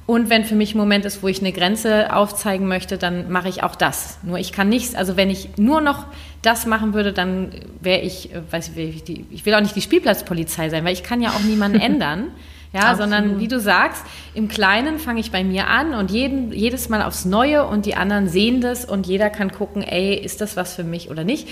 [0.07, 3.49] Und wenn für mich ein Moment ist, wo ich eine Grenze aufzeigen möchte, dann mache
[3.49, 4.19] ich auch das.
[4.25, 6.07] Nur ich kann nichts, also wenn ich nur noch
[6.43, 10.69] das machen würde, dann wäre ich, äh, weiß ich, ich will auch nicht die Spielplatzpolizei
[10.69, 12.29] sein, weil ich kann ja auch niemanden ändern.
[12.73, 12.99] Ja, Absolut.
[12.99, 17.03] sondern wie du sagst, im Kleinen fange ich bei mir an und jeden, jedes Mal
[17.03, 20.75] aufs Neue und die anderen sehen das und jeder kann gucken, ey, ist das was
[20.75, 21.49] für mich oder nicht?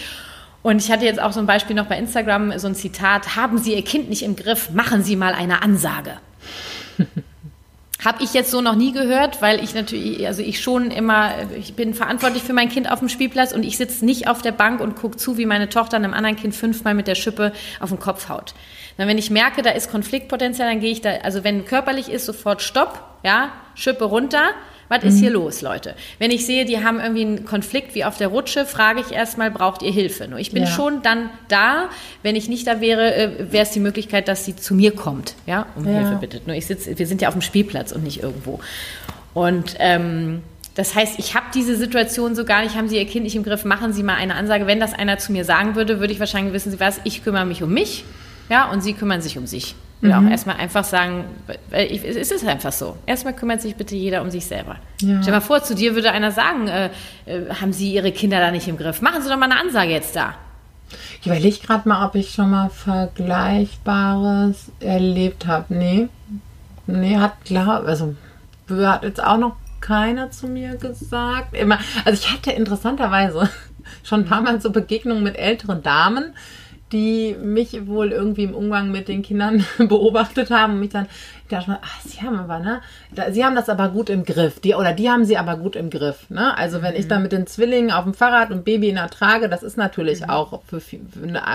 [0.63, 3.59] Und ich hatte jetzt auch so ein Beispiel noch bei Instagram, so ein Zitat, haben
[3.59, 6.19] Sie Ihr Kind nicht im Griff, machen Sie mal eine Ansage.
[8.05, 11.75] Habe ich jetzt so noch nie gehört, weil ich natürlich, also ich schon immer, ich
[11.75, 14.81] bin verantwortlich für mein Kind auf dem Spielplatz und ich sitze nicht auf der Bank
[14.81, 17.99] und gucke zu, wie meine Tochter einem anderen Kind fünfmal mit der Schippe auf den
[17.99, 18.55] Kopf haut.
[18.99, 22.25] Dann, wenn ich merke, da ist Konfliktpotenzial, dann gehe ich da, also wenn körperlich ist,
[22.27, 24.51] sofort Stopp, ja, Schippe runter.
[24.89, 25.09] Was mhm.
[25.09, 25.95] ist hier los, Leute?
[26.19, 29.51] Wenn ich sehe, die haben irgendwie einen Konflikt wie auf der Rutsche, frage ich erstmal,
[29.51, 30.29] braucht ihr Hilfe?
[30.29, 30.69] Nur ich bin ja.
[30.69, 31.89] schon dann da.
[32.23, 35.35] Wenn ich nicht da wäre, äh, wäre es die Möglichkeit, dass sie zu mir kommt,
[35.47, 35.99] ja, um ja.
[35.99, 36.47] Hilfe bittet.
[36.47, 38.61] Nur ich sitze, wir sind ja auf dem Spielplatz und nicht irgendwo.
[39.35, 40.43] Und ähm,
[40.75, 43.43] das heißt, ich habe diese Situation so gar nicht, haben Sie Ihr Kind nicht im
[43.43, 44.67] Griff, machen Sie mal eine Ansage.
[44.67, 47.45] Wenn das einer zu mir sagen würde, würde ich wahrscheinlich wissen Sie was, ich kümmere
[47.45, 48.05] mich um mich
[48.49, 49.75] ja, und sie kümmern sich um sich.
[49.99, 50.27] Ich will mhm.
[50.27, 51.25] auch erstmal einfach sagen,
[51.73, 52.97] es ist einfach so.
[53.05, 54.77] Erstmal kümmert sich bitte jeder um sich selber.
[55.01, 55.21] Ja.
[55.23, 56.91] Stell mal vor, zu dir würde einer sagen, äh,
[57.27, 59.03] äh, haben Sie Ihre Kinder da nicht im Griff?
[59.03, 60.35] Machen Sie doch mal eine Ansage jetzt da.
[61.21, 65.75] Ich überlege gerade mal, ob ich schon mal Vergleichbares erlebt habe.
[65.75, 66.09] Nee.
[66.87, 68.15] Nee, hat klar, also
[68.71, 71.57] hat jetzt auch noch keiner zu mir gesagt.
[71.57, 73.51] Immer, also ich hatte interessanterweise
[74.05, 76.35] schon ein paar Mal so Begegnungen mit älteren Damen,
[76.93, 81.07] die mich wohl irgendwie im Umgang mit den Kindern beobachtet haben und mich dann
[81.49, 82.81] dachte mal, ach, sie haben aber, ne,
[83.31, 85.91] sie haben das aber gut im Griff, die, oder die haben sie aber gut im
[85.91, 87.01] Griff, ne, also wenn mhm.
[87.01, 89.77] ich dann mit den Zwillingen auf dem Fahrrad und Baby in der Trage, das ist
[89.77, 90.31] natürlich mhm.
[90.31, 90.99] auch für, für,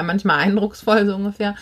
[0.03, 1.55] manchmal eindrucksvoll so ungefähr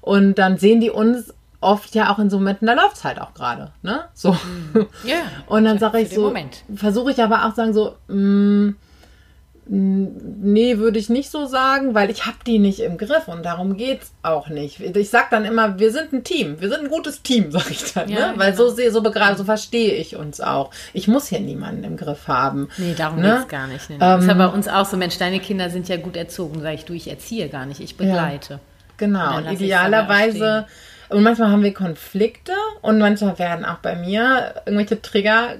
[0.00, 3.20] und dann sehen die uns oft ja auch in so Momenten, da läuft es halt
[3.20, 4.32] auch gerade, ne, so.
[4.32, 4.86] Mhm.
[5.04, 5.22] Ja.
[5.46, 6.34] und dann sage ich so,
[6.74, 8.76] versuche ich aber auch sagen so, mh, mm,
[9.64, 13.76] Nee, würde ich nicht so sagen, weil ich habe die nicht im Griff und darum
[13.76, 14.80] geht's auch nicht.
[14.80, 17.92] Ich sag dann immer, wir sind ein Team, wir sind ein gutes Team, sag ich
[17.92, 18.38] dann, ja, ne?
[18.38, 18.68] weil genau.
[18.68, 20.72] so so begraben, so verstehe ich uns auch.
[20.92, 22.70] Ich muss hier niemanden im Griff haben.
[22.76, 23.36] Nee, darum ne?
[23.36, 23.88] geht's gar nicht.
[23.88, 23.94] Nee.
[23.96, 26.60] Ähm, das ist ja bei uns auch so, Mensch, deine Kinder sind ja gut erzogen,
[26.60, 28.54] sag ich, du, ich erziehe gar nicht, ich begleite.
[28.54, 28.60] Ja,
[28.96, 30.66] genau, und idealerweise
[31.08, 35.56] und manchmal haben wir Konflikte und manchmal werden auch bei mir irgendwelche Trigger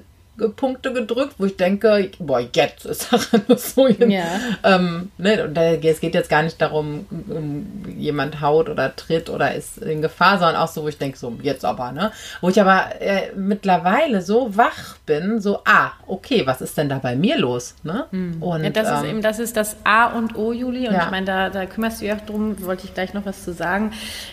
[0.55, 3.87] Punkte gedrückt, wo ich denke, boah, jetzt ist Sache so.
[3.87, 4.25] Ja.
[4.63, 9.53] Ähm, ne, und es geht jetzt gar nicht darum, um jemand haut oder tritt oder
[9.53, 12.11] ist in Gefahr, sondern auch so, wo ich denke, so, jetzt aber, ne?
[12.41, 16.97] Wo ich aber äh, mittlerweile so wach bin, so, ah, okay, was ist denn da
[16.97, 17.75] bei mir los?
[17.83, 18.05] Ne?
[18.11, 18.41] Mhm.
[18.41, 20.87] Und, ja, das ähm, ist eben, das ist das A und O, Juli.
[20.87, 21.05] Und ja.
[21.05, 23.53] ich meine, da, da kümmerst du dich auch drum, wollte ich gleich noch was zu
[23.53, 23.91] sagen.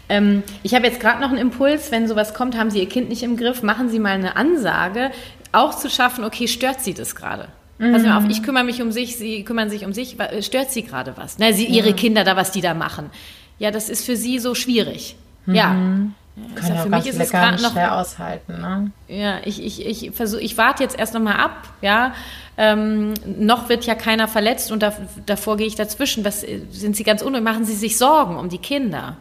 [0.08, 3.10] Ähm, ich habe jetzt gerade noch einen Impuls, wenn sowas kommt, haben Sie Ihr Kind
[3.10, 5.10] nicht im Griff, machen Sie mal eine Ansage
[5.52, 7.48] auch zu schaffen, okay, stört sie das gerade?
[7.78, 7.92] Mhm.
[7.92, 10.82] Pass mal auf, ich kümmere mich um sich, sie kümmern sich um sich, stört sie
[10.82, 11.38] gerade was?
[11.38, 11.94] Ne, sie, ihre ja.
[11.94, 13.10] Kinder da, was die da machen.
[13.58, 15.16] Ja, das ist für sie so schwierig.
[15.46, 15.54] Mhm.
[15.54, 18.90] Ja, Kann ja, für mich ist es gerade noch schwer aushalten, ne?
[19.08, 22.14] Ja, ich, ich, ich versuche, ich warte jetzt erst noch mal ab, ja.
[22.56, 24.92] Ähm, noch wird ja keiner verletzt und da,
[25.24, 26.24] davor gehe ich dazwischen.
[26.24, 27.42] Was sind Sie ganz unruhig?
[27.42, 29.16] Machen Sie sich Sorgen um die Kinder?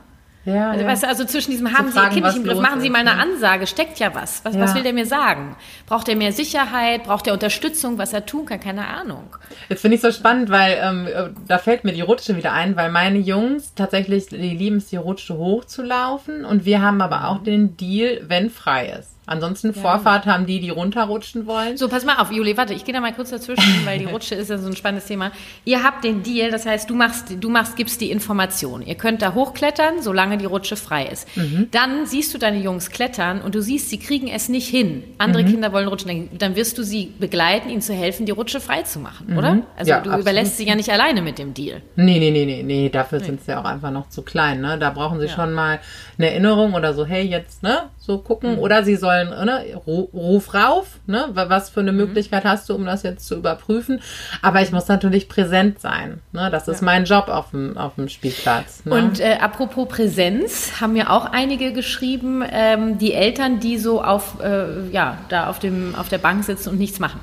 [0.50, 0.88] Ja, Also, ja.
[0.91, 2.93] weißt du, also zwischen diesem haben Sie Ihr Kind nicht im Griff, machen Sie ist,
[2.93, 3.22] mal eine ne?
[3.22, 4.43] Ansage, steckt ja was.
[4.43, 4.62] Was, Ja.
[4.62, 5.56] was will der mir sagen?
[5.86, 7.04] Braucht er mehr Sicherheit?
[7.04, 8.60] Braucht er Unterstützung, was er tun kann?
[8.60, 9.36] Keine Ahnung.
[9.70, 12.76] Jetzt finde ich so spannend, weil ähm, äh, da fällt mir die Rutsche wieder ein,
[12.76, 17.43] weil meine Jungs tatsächlich, die lieben es, die Rutsche hochzulaufen und wir haben aber auch
[17.43, 19.10] den Deal, wenn frei ist.
[19.30, 21.77] Ansonsten Vorfahrt haben die, die runterrutschen wollen.
[21.77, 24.34] So, pass mal auf, Juli, warte, ich gehe da mal kurz dazwischen, weil die Rutsche
[24.36, 25.32] ist ja so ein spannendes Thema.
[25.65, 28.82] Ihr habt den Deal, das heißt, du machst, du machst, gibst die Information.
[28.82, 31.27] Ihr könnt da hochklettern, solange die Rutsche frei ist.
[31.71, 35.03] Dann siehst du deine Jungs klettern und du siehst, sie kriegen es nicht hin.
[35.19, 38.82] Andere Kinder wollen rutschen, dann- wirst du sie begleiten, ihnen zu helfen, die Rutsche frei
[38.82, 39.59] zu machen, oder?
[39.77, 40.21] Also Ja, du absolut.
[40.21, 41.82] überlässt sie ja nicht alleine mit dem Deal.
[41.95, 44.77] Nee, nee, nee, nee, nee, dafür sind sie auch einfach noch zu klein, ne?
[44.80, 45.80] Da brauchen sie schon mal
[46.17, 48.57] eine Erinnerung oder so, hey, jetzt, ne, so gucken.
[48.57, 52.74] Oder sie sollen, ne, ru- ruf rauf, ne, wa- was für eine Möglichkeit hast du,
[52.74, 54.01] um das jetzt zu überprüfen.
[54.41, 56.49] Aber ich muss natürlich präsent sein, ne?
[56.51, 58.84] Das ist mein Job auf dem, auf dem Spielplatz.
[58.86, 58.93] Ne?
[58.95, 64.41] Und äh, apropos Präsenz, haben mir auch einige geschrieben, ähm, die Eltern, die so auf,
[64.41, 67.20] äh, ja, da auf, dem, auf der Bank sitzen und nichts machen.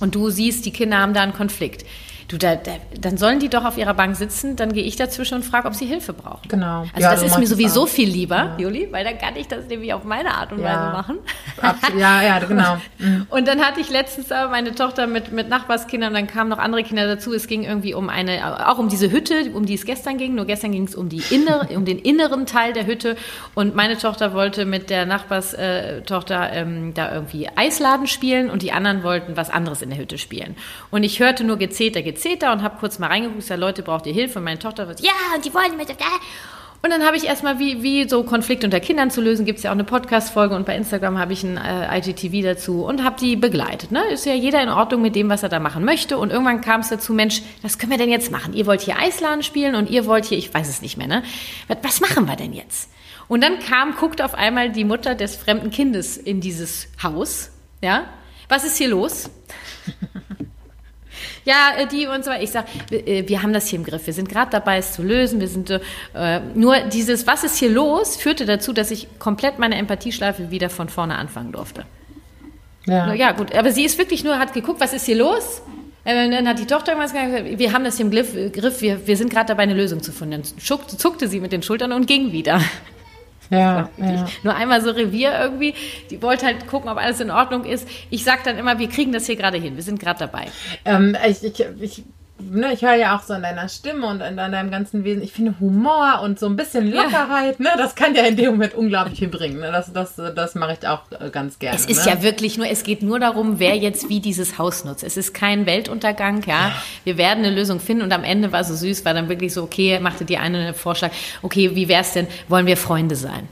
[0.00, 1.86] Und du siehst, die Kinder haben da einen Konflikt.
[2.28, 5.34] Du, da, da, dann sollen die doch auf ihrer Bank sitzen, dann gehe ich dazwischen
[5.36, 6.48] und frage, ob sie Hilfe brauchen.
[6.48, 6.80] Genau.
[6.80, 7.88] Also Ja, das ist mir sowieso auch.
[7.88, 10.64] viel lieber, Juli, weil dann kann ich das nämlich auf meine Art und Ja.
[10.64, 11.18] Weise machen.
[11.60, 12.78] Absolut, ja, ja, genau.
[13.30, 17.06] Und dann hatte ich letztens meine Tochter mit, mit Nachbarskindern, dann kamen noch andere Kinder
[17.06, 17.32] dazu.
[17.32, 20.34] Es ging irgendwie um eine, auch um diese Hütte, um die es gestern ging.
[20.34, 23.16] Nur gestern ging es um die innere, um den inneren Teil der Hütte.
[23.54, 29.02] Und meine Tochter wollte mit der Nachbarstochter ähm, da irgendwie Eisladen spielen und die anderen
[29.02, 30.56] wollten was anderes in der Hütte spielen.
[30.90, 34.12] Und ich hörte nur Gezeter, Gezeter und habe kurz mal reingeguckt, sag, Leute, braucht ihr
[34.12, 34.38] Hilfe?
[34.38, 35.88] Und meine Tochter wird, ja, und die wollen mit.
[36.82, 39.64] Und dann habe ich erstmal, wie, wie so Konflikte unter Kindern zu lösen, gibt es
[39.64, 43.16] ja auch eine Podcast-Folge und bei Instagram habe ich ein äh, IGTV dazu und habe
[43.18, 43.90] die begleitet.
[43.90, 44.04] Ne?
[44.12, 46.16] Ist ja jeder in Ordnung mit dem, was er da machen möchte.
[46.16, 48.52] Und irgendwann kam es dazu, Mensch, was können wir denn jetzt machen?
[48.52, 51.22] Ihr wollt hier Eisladen spielen und ihr wollt hier, ich weiß es nicht mehr, ne?
[51.66, 52.90] Was, was machen wir denn jetzt?
[53.28, 57.50] Und dann kam, guckt auf einmal die Mutter des fremden Kindes in dieses Haus.
[57.82, 58.04] Ja?
[58.48, 59.28] Was ist hier los?
[61.46, 62.42] Ja, äh, die und so weiter.
[62.42, 64.06] Ich sage, wir, wir haben das hier im Griff.
[64.06, 65.40] Wir sind gerade dabei, es zu lösen.
[65.40, 69.76] Wir sind äh, nur dieses, was ist hier los, führte dazu, dass ich komplett meine
[69.76, 71.86] Empathieschleife wieder von vorne anfangen durfte.
[72.86, 73.14] Ja.
[73.14, 73.54] Ja, gut.
[73.54, 75.62] Aber sie ist wirklich nur, hat geguckt, was ist hier los?
[76.04, 79.06] Äh, Dann hat die Tochter irgendwas gesagt, wir haben das hier im Griff, äh, wir,
[79.06, 80.42] wir sind gerade dabei, eine Lösung zu finden.
[80.42, 82.60] Dann zuckte sie mit den Schultern und ging wieder.
[83.50, 84.26] Ja, ja.
[84.42, 85.74] Nur einmal so Revier irgendwie.
[86.10, 87.88] Die wollte halt gucken, ob alles in Ordnung ist.
[88.10, 89.76] Ich sage dann immer, wir kriegen das hier gerade hin.
[89.76, 90.46] Wir sind gerade dabei.
[90.84, 92.04] Ähm, ich, ich, ich,
[92.38, 95.32] ne, ich höre ja auch so in deiner Stimme und in deinem ganzen Wesen, ich
[95.32, 97.02] finde Humor und so ein bisschen Ja.
[97.02, 99.60] Lockerheit, ne, das kann ja in dem Moment unglaublich viel bringen.
[99.60, 99.70] Ne?
[99.72, 101.76] Das, das, das mache ich auch äh, ganz gerne.
[101.76, 102.12] Es ist ne?
[102.12, 105.04] ja wirklich nur, es geht nur darum, wer jetzt wie dieses Haus nutzt.
[105.04, 106.72] Es ist kein Weltuntergang, ja.
[107.04, 109.62] Wir werden eine Lösung finden und am Ende war so süß, war dann wirklich so,
[109.62, 111.10] okay, machte die eine einen Vorschlag,
[111.42, 113.48] okay, wie wär's denn, wollen wir Freunde sein?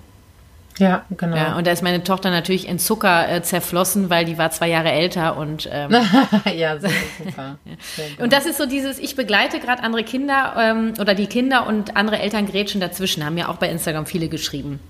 [0.79, 1.37] Ja, genau.
[1.37, 4.69] Ja, und da ist meine Tochter natürlich in Zucker äh, zerflossen, weil die war zwei
[4.69, 5.91] Jahre älter und ähm,
[6.55, 6.93] ja, super.
[7.97, 8.23] super.
[8.23, 11.97] Und das ist so dieses, ich begleite gerade andere Kinder ähm, oder die Kinder und
[11.97, 14.81] andere Eltern grätschen dazwischen, haben ja auch bei Instagram viele geschrieben.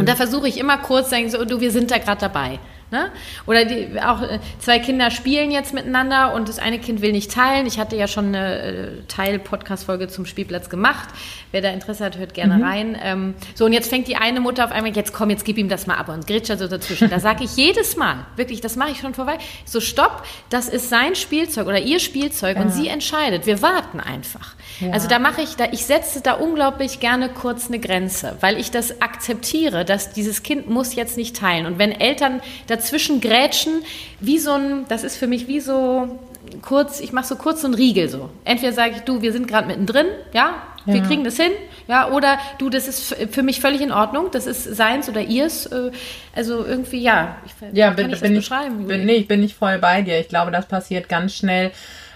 [0.00, 2.58] Und da versuche ich immer kurz zu sagen, so, du, wir sind da gerade dabei.
[2.90, 3.10] Ne?
[3.46, 7.30] Oder die, auch äh, zwei Kinder spielen jetzt miteinander und das eine Kind will nicht
[7.30, 7.66] teilen.
[7.66, 11.10] Ich hatte ja schon eine äh, Teil-Podcast-Folge zum Spielplatz gemacht.
[11.52, 12.96] Wer da Interesse hat, hört gerne rein.
[13.02, 15.68] Ähm, so, und jetzt fängt die eine Mutter auf einmal, jetzt komm, jetzt gib ihm
[15.68, 17.10] das mal ab und grätscht so dazwischen.
[17.10, 20.88] Da sage ich jedes Mal, wirklich, das mache ich schon vorbei, so stopp, das ist
[20.88, 23.44] sein Spielzeug oder ihr Spielzeug und sie entscheidet.
[23.44, 24.54] Wir warten einfach.
[24.92, 28.70] Also da mache ich, da, ich setze da unglaublich gerne kurz eine Grenze, weil ich
[28.70, 31.66] das akzeptiere, dass dieses Kind muss jetzt nicht teilen.
[31.66, 33.82] Und wenn Eltern dazwischen grätschen,
[34.20, 36.18] wie so ein, das ist für mich wie so
[36.62, 38.30] kurz, ich mache so kurz so einen Riegel so.
[38.44, 41.06] Entweder sage ich, du, wir sind gerade mittendrin, ja, wir Ja.
[41.06, 41.52] kriegen das hin,
[41.88, 45.66] ja, oder du, das ist für mich völlig in Ordnung, das ist seins oder ihrs,
[45.66, 45.90] äh,
[46.34, 48.86] also irgendwie, ja, ich, Ja, kann bin, ich das bin ich, beschreiben?
[48.86, 50.18] bin, nee, ich bin nicht voll bei dir.
[50.20, 51.70] Ich glaube, das passiert ganz schnell,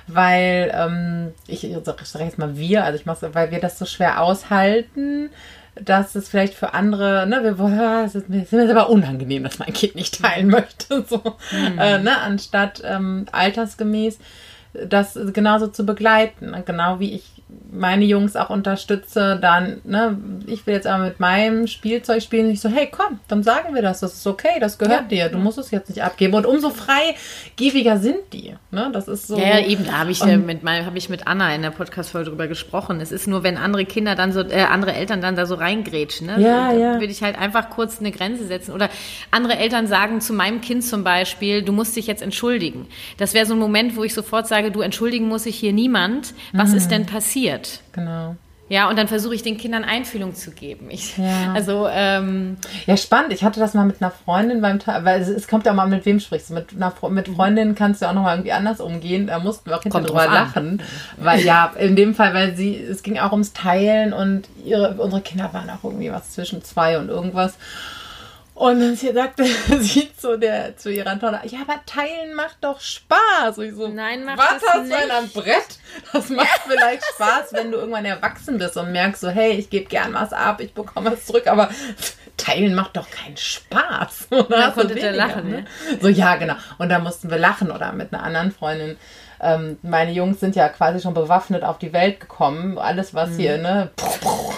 [0.06, 3.84] weil ähm, ich, ich sage jetzt mal wir, also ich mache weil wir das so
[3.84, 5.30] schwer aushalten,
[5.74, 9.44] dass es vielleicht für andere, ne, wir wollen, ah, es ist mir mir aber unangenehm,
[9.44, 11.78] dass mein Kind nicht teilen möchte, so, Hm.
[11.78, 14.18] äh, ne, anstatt ähm, altersgemäß.
[14.74, 16.54] das genauso zu begleiten.
[16.66, 17.24] Genau wie ich
[17.72, 22.60] meine Jungs auch unterstütze, dann, ne, ich will jetzt aber mit meinem Spielzeug spielen, nicht
[22.60, 25.38] so, hey, komm, dann sagen wir das, das ist okay, das gehört ja, dir, du
[25.38, 26.34] musst es jetzt nicht abgeben.
[26.34, 29.38] Und umso freigebiger sind die, ne, das ist so.
[29.38, 32.46] Ja, eben, da habe ich, äh, mit, hab ich mit Anna in der Podcast-Folge drüber
[32.46, 33.00] gesprochen.
[33.00, 36.26] Es ist nur, wenn andere Kinder dann so, äh, andere Eltern dann da so reingrätschen,
[36.26, 36.94] ne, ja, ja.
[36.94, 38.72] würde ich halt einfach kurz eine Grenze setzen.
[38.72, 38.90] Oder
[39.30, 42.86] andere Eltern sagen zu meinem Kind zum Beispiel, du musst dich jetzt entschuldigen.
[43.16, 46.34] Das wäre so ein Moment, wo ich sofort sage, du entschuldigen muss sich hier niemand.
[46.52, 46.76] Was mhm.
[46.76, 47.61] ist denn passiert?
[47.92, 48.36] Genau.
[48.72, 50.86] Ja, und dann versuche ich den Kindern Einfühlung zu geben.
[50.90, 51.52] Ich, ja.
[51.52, 52.56] Also ähm,
[52.86, 53.34] ja, spannend.
[53.34, 55.88] Ich hatte das mal mit einer Freundin beim Tag, weil es, es, kommt ja mal
[55.88, 56.54] mit wem sprichst du.
[56.54, 59.26] Mit einer mit Freundinnen kannst du auch noch mal irgendwie anders umgehen.
[59.26, 60.82] Da mussten wir auch hinterher drüber lachen,
[61.18, 65.20] weil ja in dem Fall, weil sie es ging auch ums Teilen und ihre unsere
[65.20, 67.58] Kinder waren auch irgendwie was zwischen zwei und irgendwas.
[68.54, 69.44] Und dann sagte
[69.80, 73.58] sie zu, der, zu ihrer Tochter, ja, aber teilen macht doch Spaß.
[73.58, 75.78] Und ich so, Nein, macht was das hast du denn am Brett?
[76.12, 79.86] Das macht vielleicht Spaß, wenn du irgendwann erwachsen bist und merkst so, hey, ich gebe
[79.86, 81.70] gern was ab, ich bekomme was zurück, aber
[82.36, 84.26] teilen macht doch keinen Spaß.
[84.30, 85.64] Und dann konnte der lachen, ne?
[86.00, 86.54] So, ja, genau.
[86.78, 88.96] Und da mussten wir lachen oder mit einer anderen Freundin
[89.42, 92.78] ähm, meine Jungs sind ja quasi schon bewaffnet auf die Welt gekommen.
[92.78, 93.36] Alles, was mhm.
[93.36, 93.90] hier, ne?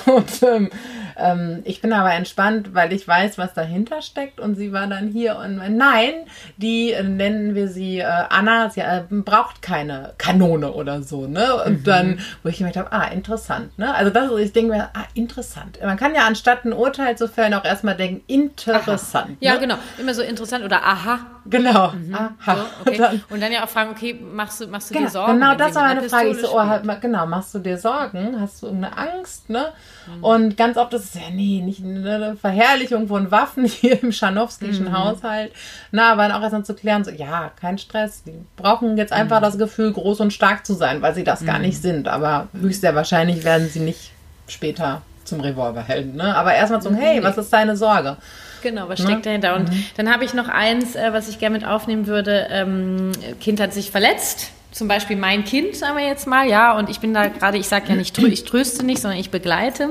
[0.06, 0.70] Und ähm,
[1.16, 4.40] ähm, ich bin aber entspannt, weil ich weiß, was dahinter steckt.
[4.40, 6.12] Und sie war dann hier und nein,
[6.56, 11.62] die äh, nennen wir sie äh, Anna, sie äh, braucht keine Kanone oder so, ne?
[11.64, 11.84] Und mhm.
[11.84, 13.94] dann, wo ich gemerkt habe, ah, interessant, ne?
[13.94, 15.78] Also das ist, ich denke mir, ah, interessant.
[15.82, 19.30] Man kann ja anstatt ein Urteil zu fällen auch erstmal denken, interessant.
[19.30, 19.36] Ne?
[19.40, 19.76] Ja, genau.
[19.98, 21.20] Immer so interessant oder aha.
[21.46, 21.92] Genau.
[21.92, 22.14] Mhm.
[22.14, 22.56] Aha.
[22.56, 22.96] So, okay.
[22.98, 25.32] dann, und dann ja auch fragen, okay, machst du, machst du genau, dir Sorgen?
[25.34, 26.28] Genau, das war meine Frage.
[26.28, 28.40] Ich so, oh, halt, genau, machst du dir Sorgen?
[28.40, 29.72] Hast du irgendeine Angst, ne?
[30.06, 30.24] Mhm.
[30.24, 34.86] Und ganz oft ist es ja, nee, nicht eine Verherrlichung von Waffen hier im Scharnowskischen
[34.86, 34.98] mhm.
[34.98, 35.52] Haushalt.
[35.90, 38.22] Na, aber auch erstmal zu klären, so, ja, kein Stress.
[38.24, 39.44] Die brauchen jetzt einfach mhm.
[39.44, 41.82] das Gefühl, groß und stark zu sein, weil sie das gar nicht mhm.
[41.82, 42.08] sind.
[42.08, 44.12] Aber höchst sehr wahrscheinlich werden sie nicht
[44.48, 46.16] später zum Revolverhelden.
[46.16, 46.34] Ne?
[46.36, 48.16] Aber erstmal zum, hey, was ist deine Sorge?
[48.64, 49.22] Genau, was steckt ne?
[49.22, 49.54] dahinter?
[49.54, 49.84] Und mhm.
[49.96, 52.48] dann habe ich noch eins, äh, was ich gerne mit aufnehmen würde.
[52.50, 56.90] Ähm, kind hat sich verletzt zum Beispiel mein Kind, sagen wir jetzt mal, ja, und
[56.90, 59.90] ich bin da gerade, ich sage ja nicht, ich tröste nicht, sondern ich begleite.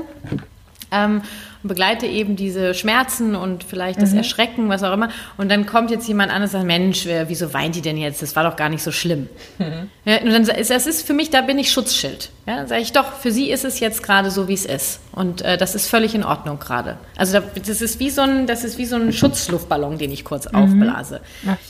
[0.90, 1.22] Ähm,
[1.64, 4.18] begleite eben diese Schmerzen und vielleicht das mhm.
[4.18, 5.08] Erschrecken, was auch immer.
[5.36, 8.22] Und dann kommt jetzt jemand anderes und sagt, Mensch, wieso weint die denn jetzt?
[8.22, 9.28] Das war doch gar nicht so schlimm.
[9.58, 9.90] Mhm.
[10.04, 12.30] Ja, und dann ist das ist für mich, da bin ich Schutzschild.
[12.46, 15.00] Ja, dann sage ich doch, für sie ist es jetzt gerade so, wie es ist.
[15.12, 16.98] Und äh, das ist völlig in Ordnung gerade.
[17.16, 20.50] Also das ist wie so ein, das ist wie so ein Schutzluftballon, den ich kurz
[20.50, 20.58] mhm.
[20.58, 21.20] aufblase.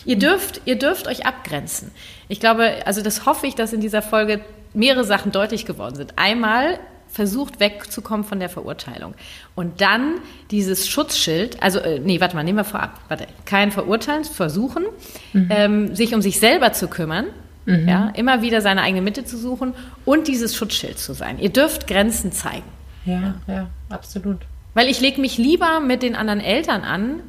[0.04, 1.92] Ihr dürft, ihr dürft euch abgrenzen.
[2.28, 4.40] Ich glaube, also das hoffe ich, dass in dieser Folge
[4.72, 6.14] mehrere Sachen deutlich geworden sind.
[6.16, 6.80] Einmal
[7.14, 9.14] versucht wegzukommen von der Verurteilung.
[9.54, 10.16] Und dann
[10.50, 14.84] dieses Schutzschild, also äh, nee, warte mal, nehmen wir vorab, warte, kein Verurteilen, versuchen,
[15.32, 15.48] mhm.
[15.50, 17.26] ähm, sich um sich selber zu kümmern,
[17.66, 17.88] mhm.
[17.88, 21.38] ja, immer wieder seine eigene Mitte zu suchen und dieses Schutzschild zu sein.
[21.38, 22.66] Ihr dürft Grenzen zeigen.
[23.04, 24.38] Ja, ja, ja absolut.
[24.74, 27.20] Weil ich lege mich lieber mit den anderen Eltern an,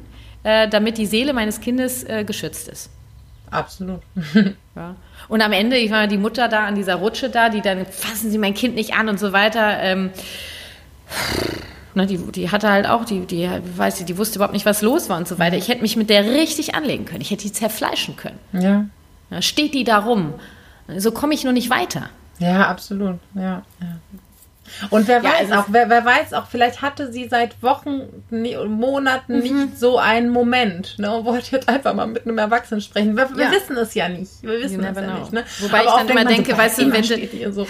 [0.42, 2.90] äh, damit die Seele meines Kindes äh, geschützt ist.
[3.50, 4.00] Absolut.
[4.76, 4.96] ja.
[5.28, 8.30] Und am Ende, ich war die Mutter da an dieser Rutsche da, die dann, fassen
[8.30, 9.78] Sie mein Kind nicht an und so weiter.
[9.80, 10.10] Ähm,
[11.94, 14.82] ne, die, die hatte halt auch, die, die, weiß ich, die wusste überhaupt nicht, was
[14.82, 15.56] los war und so weiter.
[15.56, 17.20] Ich hätte mich mit der richtig anlegen können.
[17.20, 18.38] Ich hätte die zerfleischen können.
[18.52, 18.84] Ja.
[19.30, 20.34] ja steht die da rum.
[20.96, 22.10] So komme ich nur nicht weiter.
[22.38, 23.18] Ja, absolut.
[23.34, 23.98] Ja, ja.
[24.90, 29.36] Und wer ja, weiß auch, wer, wer weiß auch, vielleicht hatte sie seit Wochen, Monaten
[29.36, 29.42] mhm.
[29.42, 30.98] nicht so einen Moment.
[30.98, 33.16] Ne, und wollte jetzt einfach mal mit einem Erwachsenen sprechen.
[33.16, 33.50] Wir, wir ja.
[33.50, 34.42] wissen es ja nicht.
[34.42, 35.32] Wir wissen es ja nicht.
[35.32, 35.44] Ne?
[35.60, 37.52] Wobei Aber ich dann immer denke, weißt du, wenn du...
[37.52, 37.66] So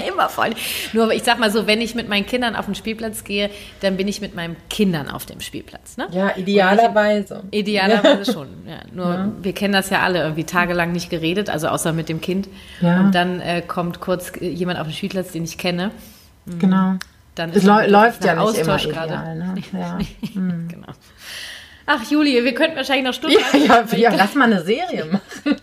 [0.00, 0.50] ja, immer voll.
[0.92, 3.96] Nur ich sag mal so, wenn ich mit meinen Kindern auf den Spielplatz gehe, dann
[3.96, 5.96] bin ich mit meinen Kindern auf dem Spielplatz.
[5.96, 6.08] Ne?
[6.12, 7.42] Ja, idealerweise.
[7.50, 8.48] Ich, idealerweise schon.
[8.66, 9.32] Ja, nur ja.
[9.40, 12.48] wir kennen das ja alle, irgendwie tagelang nicht geredet, also außer mit dem Kind.
[12.80, 13.00] Ja.
[13.00, 15.90] Und dann äh, kommt kurz jemand auf den Spielplatz, den ich kenne.
[16.44, 16.58] Mhm.
[16.58, 16.94] Genau.
[17.36, 19.54] Dann ist es läuft ja nicht Austausch immer ideal, ne?
[19.72, 19.98] Ja.
[20.34, 20.68] Mhm.
[20.68, 20.88] genau.
[21.86, 23.38] Ach, Julie, wir könnten wahrscheinlich noch Stunden.
[23.52, 25.56] Ja, ja, ja lass mal eine Serie machen.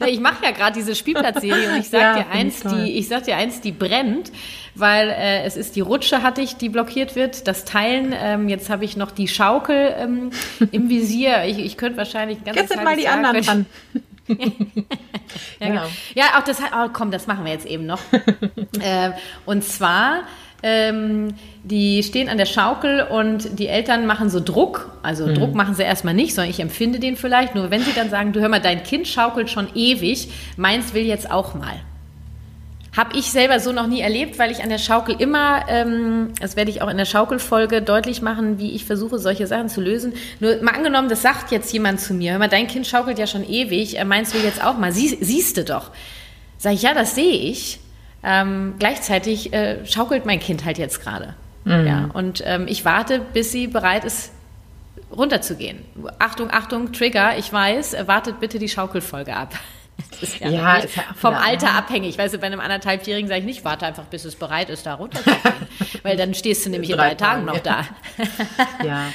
[0.00, 3.08] ja, ich mache ja gerade diese Spielplatzserie und ich sag ja, dir eins, die, ich
[3.08, 4.32] sag dir eins, die brennt,
[4.74, 8.14] weil äh, es ist die Rutsche hatte ich, die blockiert wird, das Teilen.
[8.16, 10.30] Ähm, jetzt habe ich noch die Schaukel ähm,
[10.72, 11.44] im Visier.
[11.44, 12.56] Ich, ich könnte wahrscheinlich ganz.
[12.56, 13.66] Jetzt sind mal die anderen dran.
[14.28, 15.86] ja, genau.
[16.14, 18.00] ja, auch das, oh, komm, das machen wir jetzt eben noch.
[18.80, 19.10] äh,
[19.44, 20.22] und zwar
[20.62, 21.34] ähm,
[21.64, 24.90] die stehen an der Schaukel und die Eltern machen so Druck.
[25.02, 25.34] Also mhm.
[25.34, 27.54] Druck machen sie erstmal nicht, sondern ich empfinde den vielleicht.
[27.54, 31.04] Nur wenn sie dann sagen, du hör mal, dein Kind schaukelt schon ewig, meins will
[31.04, 31.80] jetzt auch mal.
[32.96, 36.56] habe ich selber so noch nie erlebt, weil ich an der Schaukel immer, ähm, das
[36.56, 40.14] werde ich auch in der Schaukelfolge deutlich machen, wie ich versuche, solche Sachen zu lösen.
[40.40, 43.26] Nur mal angenommen, das sagt jetzt jemand zu mir, hör mal, dein Kind schaukelt ja
[43.26, 45.90] schon ewig, meinst du jetzt auch mal, Sie, siehst du doch.
[46.56, 47.80] Sag ich, ja, das sehe ich.
[48.22, 51.34] Ähm, gleichzeitig äh, schaukelt mein Kind halt jetzt gerade.
[51.64, 51.86] Mhm.
[51.86, 54.32] Ja, und ähm, ich warte, bis sie bereit ist,
[55.14, 55.78] runterzugehen.
[56.18, 59.54] Achtung, Achtung, Trigger, ich weiß, wartet bitte die Schaukelfolge ab.
[60.10, 62.18] Das ist ja, ja ist vom Alter abhängig.
[62.18, 64.94] Weißt du, bei einem anderthalbjährigen sage ich nicht, warte einfach, bis es bereit ist, da
[64.94, 65.40] runterzugehen.
[66.02, 67.86] Weil dann stehst du nämlich in drei, Tagen noch da.
[68.84, 69.06] ja,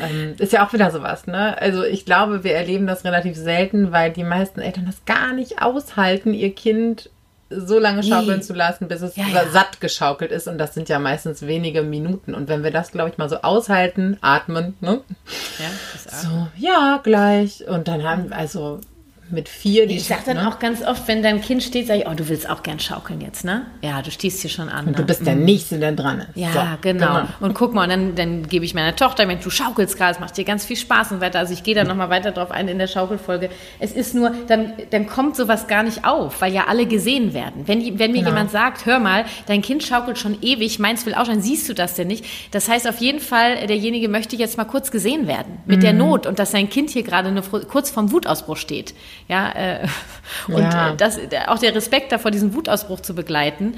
[0.00, 1.26] ähm, ist ja auch wieder sowas.
[1.26, 1.60] Ne?
[1.60, 5.60] Also ich glaube, wir erleben das relativ selten, weil die meisten Eltern das gar nicht
[5.60, 7.10] aushalten, ihr Kind
[7.50, 8.44] so lange schaukeln nee.
[8.44, 9.48] zu lassen, bis es ja, ja.
[9.50, 10.46] satt geschaukelt ist.
[10.46, 12.34] Und das sind ja meistens wenige Minuten.
[12.34, 15.00] Und wenn wir das, glaube ich, mal so aushalten, atmen, ne?
[15.58, 17.66] Ja, das so, ja, gleich.
[17.68, 18.80] Und dann haben, also
[19.32, 19.86] mit vier.
[19.86, 20.48] Die ich sage dann ne?
[20.48, 23.20] auch ganz oft, wenn dein Kind steht, sage ich, oh, du willst auch gern schaukeln
[23.20, 23.66] jetzt, ne?
[23.82, 24.86] Ja, du stehst hier schon an.
[24.86, 25.06] Und du ne?
[25.06, 25.44] bist der mhm.
[25.44, 26.28] Nächste, der dran ist.
[26.34, 27.06] Ja, so, genau.
[27.06, 27.28] genau.
[27.40, 30.20] Und guck mal, und dann, dann gebe ich meiner Tochter, wenn du schaukelst gerade, es
[30.20, 31.38] macht dir ganz viel Spaß und weiter.
[31.38, 33.50] Also ich gehe da nochmal weiter drauf ein in der Schaukelfolge.
[33.78, 37.66] Es ist nur, dann, dann kommt sowas gar nicht auf, weil ja alle gesehen werden.
[37.66, 38.30] Wenn, wenn mir genau.
[38.30, 41.74] jemand sagt, hör mal, dein Kind schaukelt schon ewig, meins will auch schon, siehst du
[41.74, 42.24] das denn nicht?
[42.50, 45.58] Das heißt auf jeden Fall, derjenige möchte jetzt mal kurz gesehen werden.
[45.66, 45.82] Mit mhm.
[45.82, 47.30] der Not und dass sein Kind hier gerade
[47.68, 48.94] kurz vorm Wutausbruch steht.
[49.30, 49.86] Ja, äh,
[50.48, 50.92] und ja.
[50.94, 53.74] das, auch der Respekt davor, diesen Wutausbruch zu begleiten.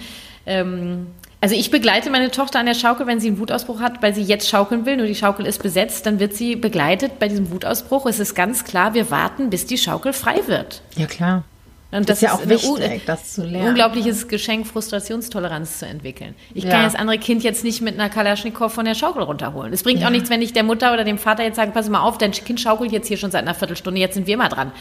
[0.46, 1.08] Ähm,
[1.42, 4.22] also ich begleite meine Tochter an der Schaukel, wenn sie einen Wutausbruch hat, weil sie
[4.22, 8.06] jetzt schaukeln will, nur die Schaukel ist besetzt, dann wird sie begleitet bei diesem Wutausbruch.
[8.06, 10.82] Es ist ganz klar, wir warten, bis die Schaukel frei wird.
[10.96, 11.44] Ja, klar.
[11.92, 13.68] Und das, ist ja auch wichtig, das zu lernen.
[13.68, 16.34] Unglaubliches Geschenk, Frustrationstoleranz zu entwickeln.
[16.54, 16.70] Ich ja.
[16.70, 19.74] kann das andere Kind jetzt nicht mit einer Kalaschnikow von der Schaukel runterholen.
[19.74, 20.06] Es bringt ja.
[20.06, 22.32] auch nichts, wenn ich der Mutter oder dem Vater jetzt sage, pass mal auf, dein
[22.32, 24.72] Kind schaukelt jetzt hier schon seit einer Viertelstunde, jetzt sind wir mal dran.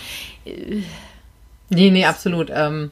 [1.73, 2.51] Nee, nee, absolut.
[2.53, 2.91] Ähm,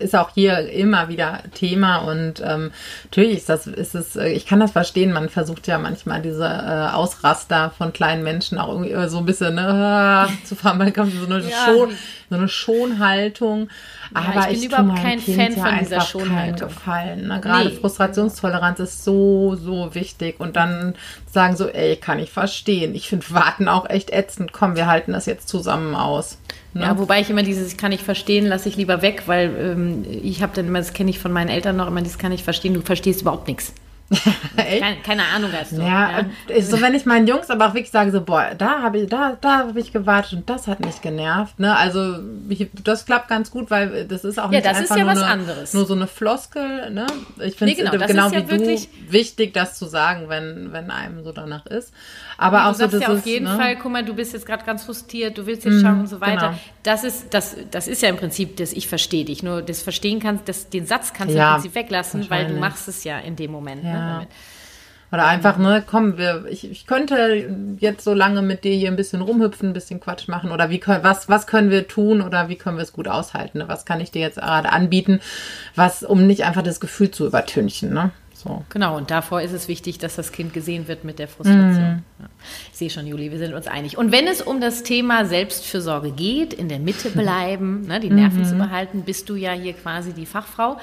[0.00, 2.72] ist auch hier immer wieder Thema und ähm,
[3.04, 6.44] natürlich ist das, ist es, äh, ich kann das verstehen, man versucht ja manchmal diese
[6.44, 11.40] äh, Ausraster von kleinen Menschen auch irgendwie so ein bisschen ne, zu kommt so eine,
[11.40, 11.66] ja.
[11.66, 11.90] Schon,
[12.28, 13.68] so eine Schonhaltung.
[14.12, 16.68] Ja, aber ich bin ich überhaupt kein kind Fan von dieser Schonhaltung.
[16.68, 17.40] Gefallen, ne?
[17.40, 17.76] Gerade nee.
[17.76, 20.96] Frustrationstoleranz ist so, so wichtig und dann
[21.30, 22.96] sagen so, ey, kann ich verstehen.
[22.96, 24.52] Ich finde Warten auch echt ätzend.
[24.52, 26.38] Komm, wir halten das jetzt zusammen aus.
[26.76, 26.84] Ne?
[26.84, 30.04] Ja, wobei ich immer dieses, ich kann nicht verstehen, lasse ich lieber weg, weil ähm,
[30.22, 32.44] ich habe dann immer, das kenne ich von meinen Eltern noch immer, das kann ich
[32.44, 33.72] verstehen, du verstehst überhaupt nichts.
[34.56, 35.80] keine, keine, Ahnung hast du.
[35.80, 38.98] Ja, ja, so wenn ich meinen Jungs aber auch wirklich sage, so, boah, da habe
[38.98, 41.58] ich, da, da habe ich gewartet und das hat mich genervt.
[41.58, 41.76] Ne?
[41.76, 44.98] Also ich, das klappt ganz gut, weil das ist auch ja, nicht das einfach ist
[44.98, 45.74] ja nur, was eine, anderes.
[45.74, 46.90] nur so eine Floskel.
[46.90, 47.06] Ne?
[47.44, 50.90] Ich finde es nee, genau, genau wie ja du wichtig, das zu sagen, wenn, wenn
[50.92, 51.92] einem so danach ist.
[52.38, 53.56] Aber du auch sagst so, ja auf jeden ne?
[53.56, 56.06] Fall, guck mal, du bist jetzt gerade ganz frustriert, du willst jetzt schauen mm, und
[56.06, 56.48] so weiter.
[56.48, 56.58] Genau.
[56.82, 59.42] Das ist, das, das ist ja im Prinzip, dass ich verstehe dich.
[59.42, 62.86] Nur das Verstehen kannst, das, den Satz kannst du im Prinzip weglassen, weil du machst
[62.88, 63.82] es ja in dem Moment.
[63.82, 64.26] Ne, Ne,
[65.12, 68.96] Oder einfach, ne, komm, wir, ich, ich könnte jetzt so lange mit dir hier ein
[68.96, 72.56] bisschen rumhüpfen, ein bisschen Quatsch machen oder wie was, was können wir tun oder wie
[72.56, 73.58] können wir es gut aushalten?
[73.58, 73.68] Ne?
[73.68, 75.20] Was kann ich dir jetzt gerade anbieten,
[75.74, 78.10] was, um nicht einfach das Gefühl zu übertünchen, ne?
[78.36, 78.64] So.
[78.68, 82.04] Genau, und davor ist es wichtig, dass das Kind gesehen wird mit der Frustration.
[82.18, 82.24] Mm.
[82.70, 83.96] Ich sehe schon, Juli, wir sind uns einig.
[83.96, 88.40] Und wenn es um das Thema Selbstfürsorge geht, in der Mitte bleiben, ne, die Nerven
[88.40, 88.48] mm -hmm.
[88.48, 90.76] zu behalten, bist du ja hier quasi die Fachfrau.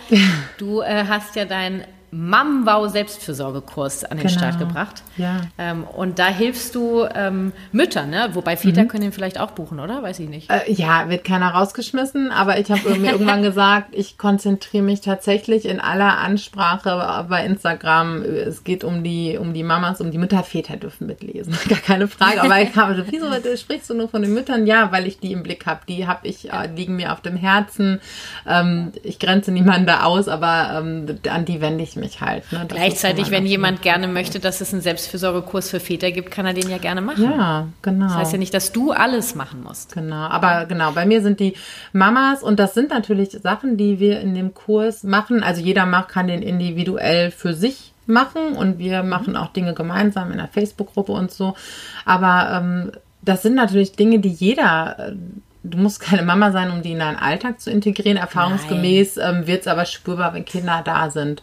[0.57, 1.83] Du äh, hast ja dein
[2.13, 4.37] Mammbau-Selbstfürsorgekurs an den genau.
[4.39, 5.01] Start gebracht.
[5.17, 5.41] Ja.
[5.57, 8.29] Ähm, und da hilfst du ähm, Müttern, ne?
[8.33, 8.87] wobei Väter mhm.
[8.87, 10.03] können den vielleicht auch buchen, oder?
[10.03, 10.49] Weiß ich nicht.
[10.49, 15.65] Äh, ja, wird keiner rausgeschmissen, aber ich habe mir irgendwann gesagt, ich konzentriere mich tatsächlich
[15.65, 18.21] in aller Ansprache bei Instagram.
[18.21, 20.43] Es geht um die, um die Mamas, um die Mütter.
[20.43, 22.41] Väter dürfen mitlesen, gar keine Frage.
[22.43, 24.67] Aber ich habe, wieso sprichst du nur von den Müttern?
[24.67, 25.81] Ja, weil ich die im Blick habe.
[25.87, 27.99] Die habe ich, äh, liegen mir auf dem Herzen.
[28.47, 32.51] Ähm, ich grenze niemanden da aus, aber ähm, an die wende ich mich mich halt.
[32.51, 32.65] Ne?
[32.67, 36.69] Gleichzeitig, wenn jemand gerne möchte, dass es einen Selbstfürsorgekurs für Väter gibt, kann er den
[36.69, 37.23] ja gerne machen.
[37.23, 38.07] Ja, genau.
[38.07, 39.93] Das heißt ja nicht, dass du alles machen musst.
[39.93, 41.55] Genau, aber genau, bei mir sind die
[41.93, 45.43] Mamas und das sind natürlich Sachen, die wir in dem Kurs machen.
[45.43, 49.09] Also jeder macht, kann den individuell für sich machen und wir mhm.
[49.09, 51.55] machen auch Dinge gemeinsam in der Facebook-Gruppe und so.
[52.05, 52.91] Aber ähm,
[53.21, 55.15] das sind natürlich Dinge, die jeder äh,
[55.63, 58.17] du musst keine Mama sein, um die in deinen Alltag zu integrieren.
[58.17, 61.41] Erfahrungsgemäß ähm, wird es aber spürbar, wenn Kinder da sind,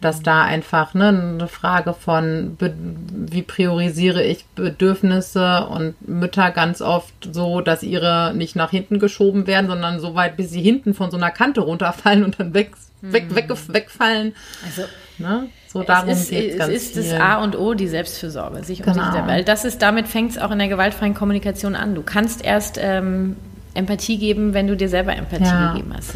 [0.00, 0.24] dass mhm.
[0.24, 7.62] da einfach ne, eine Frage von, wie priorisiere ich Bedürfnisse und Mütter ganz oft so,
[7.62, 11.16] dass ihre nicht nach hinten geschoben werden, sondern so weit, bis sie hinten von so
[11.16, 13.12] einer Kante runterfallen und dann weg, mhm.
[13.12, 14.34] weg, weg, wegfallen.
[14.66, 14.82] Also
[15.16, 15.48] ne?
[15.66, 18.92] So darum es ist, ganz es ist das A und O, die Selbstfürsorge, sich um
[18.92, 19.10] genau.
[19.10, 21.94] sich, weil das ist, damit fängt es auch in der gewaltfreien Kommunikation an.
[21.94, 23.36] Du kannst erst ähm,
[23.74, 25.72] Empathie geben, wenn du dir selber Empathie Ja.
[25.72, 26.14] gegeben hast.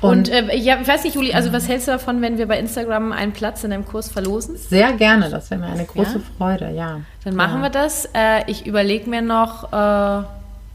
[0.00, 2.58] Und, äh, ja, ich weiß nicht, Juli, also was hältst du davon, wenn wir bei
[2.58, 4.56] Instagram einen Platz in deinem Kurs verlosen?
[4.56, 6.20] Sehr gerne, das wäre mir eine große Ja?
[6.38, 7.00] Freude, ja.
[7.24, 8.08] Dann machen wir das.
[8.14, 10.24] Äh, ich überlege mir noch, äh,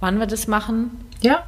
[0.01, 0.91] wann wir das machen.
[1.21, 1.43] Ja,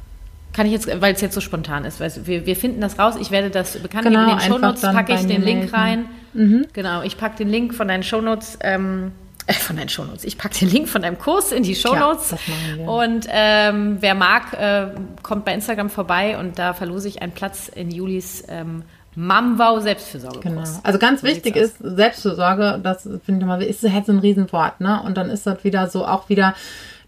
[0.54, 1.98] Kann ich jetzt, weil es jetzt so spontan ist.
[1.98, 3.14] Weil wir, wir finden das raus.
[3.18, 4.32] Ich werde das bekannt Genau, geben.
[4.32, 6.08] In den Shownotes packe ich den Link melden.
[6.34, 6.54] Mhm.
[6.54, 6.66] rein.
[6.74, 9.12] Genau, ich packe den Link von deinen Shownotes, ähm,
[9.46, 10.24] äh, von deinen Shownotes.
[10.24, 12.34] Ich packe den Link von deinem Kurs in die Shownotes.
[12.76, 12.88] wir.
[12.88, 14.88] Und ähm, wer mag, äh,
[15.22, 18.82] kommt bei Instagram vorbei und da verlose ich einen Platz in Julis ähm,
[19.14, 20.42] Mamwau Selbstfürsorgekurs.
[20.42, 20.80] Genau.
[20.82, 24.80] Also ganz So wichtig ist Selbstfürsorge, das finde ich mal, ist halt so ein Riesenwort,
[24.80, 25.02] ne?
[25.04, 26.54] Und dann ist das wieder so auch wieder,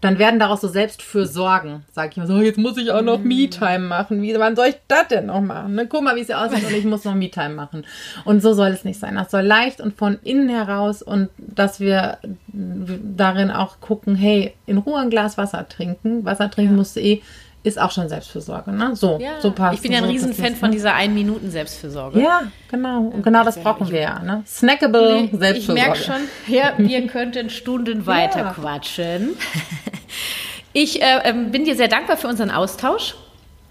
[0.05, 3.79] dann werden daraus so Selbstfürsorgen, sag ich mal so, jetzt muss ich auch noch Me-Time
[3.79, 4.21] machen.
[4.21, 5.73] Wie, wann soll ich das denn noch machen?
[5.73, 5.87] Ne?
[5.87, 7.85] Guck mal, wie es hier aussieht und ich muss noch Me-Time machen.
[8.23, 9.15] Und so soll es nicht sein.
[9.15, 12.19] Das soll leicht und von innen heraus und dass wir
[12.53, 16.23] darin auch gucken, hey, in Ruhe ein Glas Wasser trinken.
[16.23, 17.23] Wasser trinken musst du eh,
[17.65, 18.95] ist auch schon Selbstfürsorge, ne?
[18.95, 20.75] So, Ja, so passt ich bin ja ein so, Riesenfan von ne?
[20.75, 22.21] dieser Ein-Minuten-Selbstfürsorge.
[22.21, 22.99] Ja, genau.
[23.07, 24.19] Und genau das brauchen wir ja.
[24.19, 24.43] Ne?
[24.45, 25.81] Snackable Ich Selbstfürsorge.
[25.81, 29.35] merke schon, ja, wir könnten Stunden weiter quatschen.
[30.77, 33.15] Ich äh, ähm, bin dir sehr dankbar für unseren Austausch.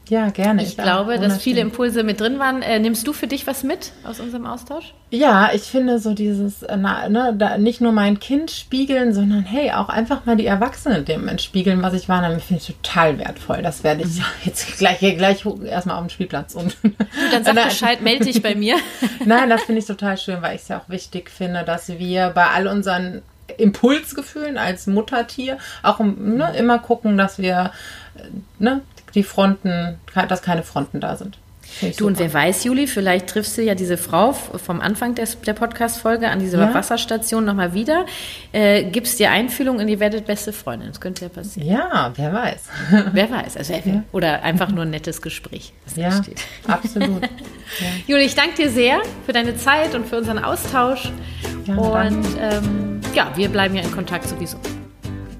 [0.08, 0.62] Ja, gerne.
[0.62, 0.84] Ich auch.
[0.84, 2.62] glaube, dass viele Impulse mit drin waren.
[2.62, 4.92] Äh, nimmst du für dich was mit aus unserem Austausch?
[5.10, 9.44] Ja, ich finde so dieses, äh, na, ne, da nicht nur mein Kind spiegeln, sondern
[9.44, 12.20] hey, auch einfach mal die Erwachsenen dem entspiegeln, was ich war.
[12.20, 13.62] Damit finde ich total wertvoll.
[13.62, 16.76] Das werde ich jetzt gleich, gleich erstmal auf den Spielplatz und.
[16.82, 16.90] Du,
[17.32, 17.68] dann sag Nein.
[17.68, 18.76] Bescheid, melde dich bei mir.
[19.24, 22.30] Nein, das finde ich total schön, weil ich es ja auch wichtig finde, dass wir
[22.30, 23.22] bei all unseren
[23.56, 27.72] Impulsgefühlen als Muttertier auch ne, immer gucken, dass wir
[28.16, 28.22] äh,
[28.58, 28.80] ne,
[29.14, 29.98] die Fronten,
[30.28, 31.38] dass keine Fronten da sind.
[31.80, 32.18] Du, und super.
[32.18, 36.38] wer weiß, Juli, vielleicht triffst du ja diese Frau vom Anfang des, der Podcast-Folge an
[36.38, 36.74] dieser Ja.
[36.74, 38.04] Wasserstation nochmal wieder.
[38.52, 40.88] Äh, gibst dir Einfühlung und ihr werdet beste Freundin.
[40.88, 41.66] Das könnte ja passieren.
[41.68, 42.60] Ja, wer weiß.
[43.12, 43.56] Wer weiß.
[43.56, 45.72] Also, wer- Oder einfach nur ein nettes Gespräch.
[45.96, 46.20] Ja,
[46.68, 47.28] absolut.
[48.06, 51.10] Juli, ich danke dir sehr für deine Zeit und für unseren Austausch.
[51.64, 54.58] Ja, und ähm, ja, wir bleiben ja in Kontakt sowieso.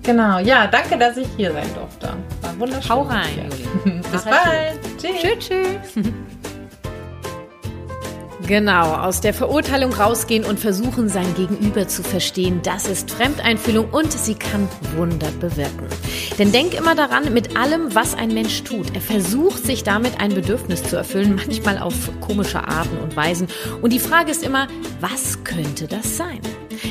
[0.05, 2.14] Genau, ja, danke, dass ich hier sein durfte.
[2.42, 2.90] War wunderschön.
[2.90, 3.50] Hau rein.
[3.84, 4.00] Juli.
[4.12, 4.80] Bis Mach bald.
[4.98, 5.20] Tschüss.
[5.20, 6.05] Tschüss, tschüss.
[8.46, 14.12] Genau, aus der Verurteilung rausgehen und versuchen, sein Gegenüber zu verstehen, das ist Fremdeinfühlung und
[14.12, 15.86] sie kann Wunder bewirken.
[16.38, 20.34] Denn denk immer daran, mit allem, was ein Mensch tut, er versucht sich damit ein
[20.34, 23.48] Bedürfnis zu erfüllen, manchmal auf komische Arten und Weisen.
[23.80, 24.68] Und die Frage ist immer,
[25.00, 26.40] was könnte das sein?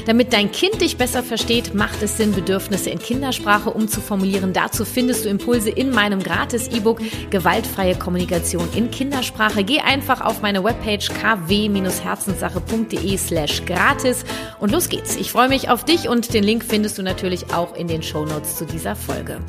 [0.05, 4.51] Damit dein Kind dich besser versteht, macht es Sinn, Bedürfnisse in Kindersprache umzuformulieren.
[4.53, 9.63] Dazu findest du Impulse in meinem Gratis-E-Book Gewaltfreie Kommunikation in Kindersprache.
[9.63, 14.23] Geh einfach auf meine Webpage kw-herzenssache.de slash gratis
[14.59, 15.15] und los geht's.
[15.15, 18.57] Ich freue mich auf dich und den Link findest du natürlich auch in den Shownotes
[18.57, 19.39] zu dieser Folge.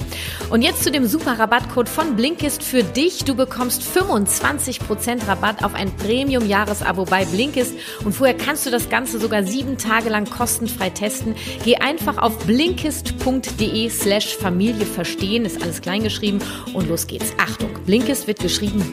[0.51, 3.25] Und jetzt zu dem super Rabattcode von Blinkist für dich.
[3.25, 7.75] Du bekommst 25% Rabatt auf ein Premium-Jahresabo bei Blinkist
[8.05, 11.35] und vorher kannst du das Ganze sogar sieben Tage lang kostenfrei testen.
[11.65, 17.33] Geh einfach auf blinkist.de slash Familie verstehen, ist alles kleingeschrieben und los geht's.
[17.39, 18.93] Achtung, Blinkist wird geschrieben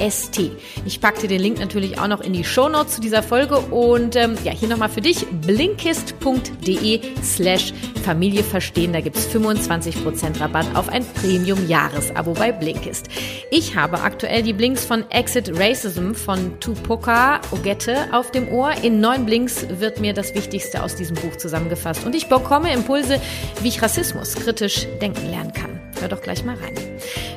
[0.00, 0.50] B-L-I-N-K-I-S-T.
[0.86, 4.16] Ich packe dir den Link natürlich auch noch in die Shownotes zu dieser Folge und
[4.16, 7.72] ähm, ja, hier nochmal für dich blinkist.de slash
[8.02, 8.92] Familie verstehen.
[8.92, 13.08] Da gibt's 25% Rabatt auf ein Premium-Jahresabo bei Blinkist.
[13.50, 18.72] Ich habe aktuell die Blinks von Exit Racism von Tupoka Ogette auf dem Ohr.
[18.82, 23.20] In neun Blinks wird mir das Wichtigste aus diesem Buch zusammengefasst und ich bekomme Impulse,
[23.60, 25.79] wie ich Rassismus kritisch denken lernen kann.
[26.00, 26.74] Hör doch gleich mal rein.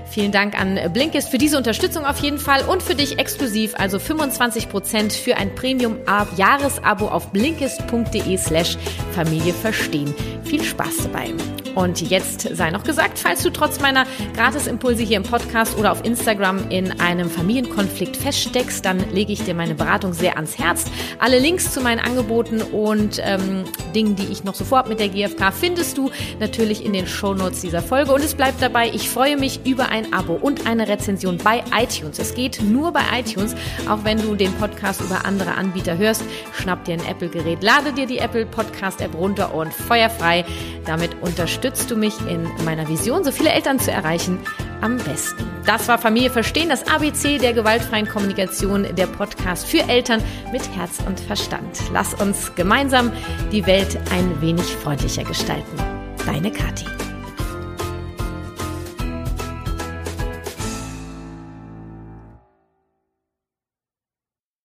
[0.10, 3.98] Vielen Dank an Blinkist für diese Unterstützung auf jeden Fall und für dich exklusiv, also
[3.98, 8.78] 25% für ein Premium-Jahresabo auf blinkist.de slash
[9.14, 10.14] Familie verstehen.
[10.44, 11.34] Viel Spaß dabei.
[11.76, 14.06] Und jetzt sei noch gesagt, falls du trotz meiner
[14.36, 19.54] Gratisimpulse hier im Podcast oder auf Instagram in einem Familienkonflikt feststeckst, dann lege ich dir
[19.54, 20.86] meine Beratung sehr ans Herz.
[21.20, 23.64] Alle Links zu meinen Angeboten und ähm,
[23.94, 27.62] Dingen, die ich noch so vorhabe mit der GfK, findest du natürlich in den Shownotes
[27.62, 28.12] dieser Folge.
[28.14, 32.20] Und es bleibt dabei, ich freue mich über ein Abo und eine Rezension bei iTunes.
[32.20, 33.56] Es geht nur bei iTunes,
[33.90, 36.24] auch wenn du den Podcast über andere Anbieter hörst.
[36.54, 40.46] Schnapp dir ein Apple-Gerät, lade dir die Apple Podcast-App runter und feuerfrei.
[40.86, 41.22] Damit
[41.64, 44.38] unterstützt du mich in meiner Vision, so viele Eltern zu erreichen,
[44.82, 45.46] am besten.
[45.66, 51.00] Das war Familie Verstehen, das ABC der gewaltfreien Kommunikation, der Podcast für Eltern mit Herz
[51.08, 51.80] und Verstand.
[51.94, 53.14] Lass uns gemeinsam
[53.54, 55.78] die Welt ein wenig freundlicher gestalten.
[56.26, 56.86] Deine Kathi.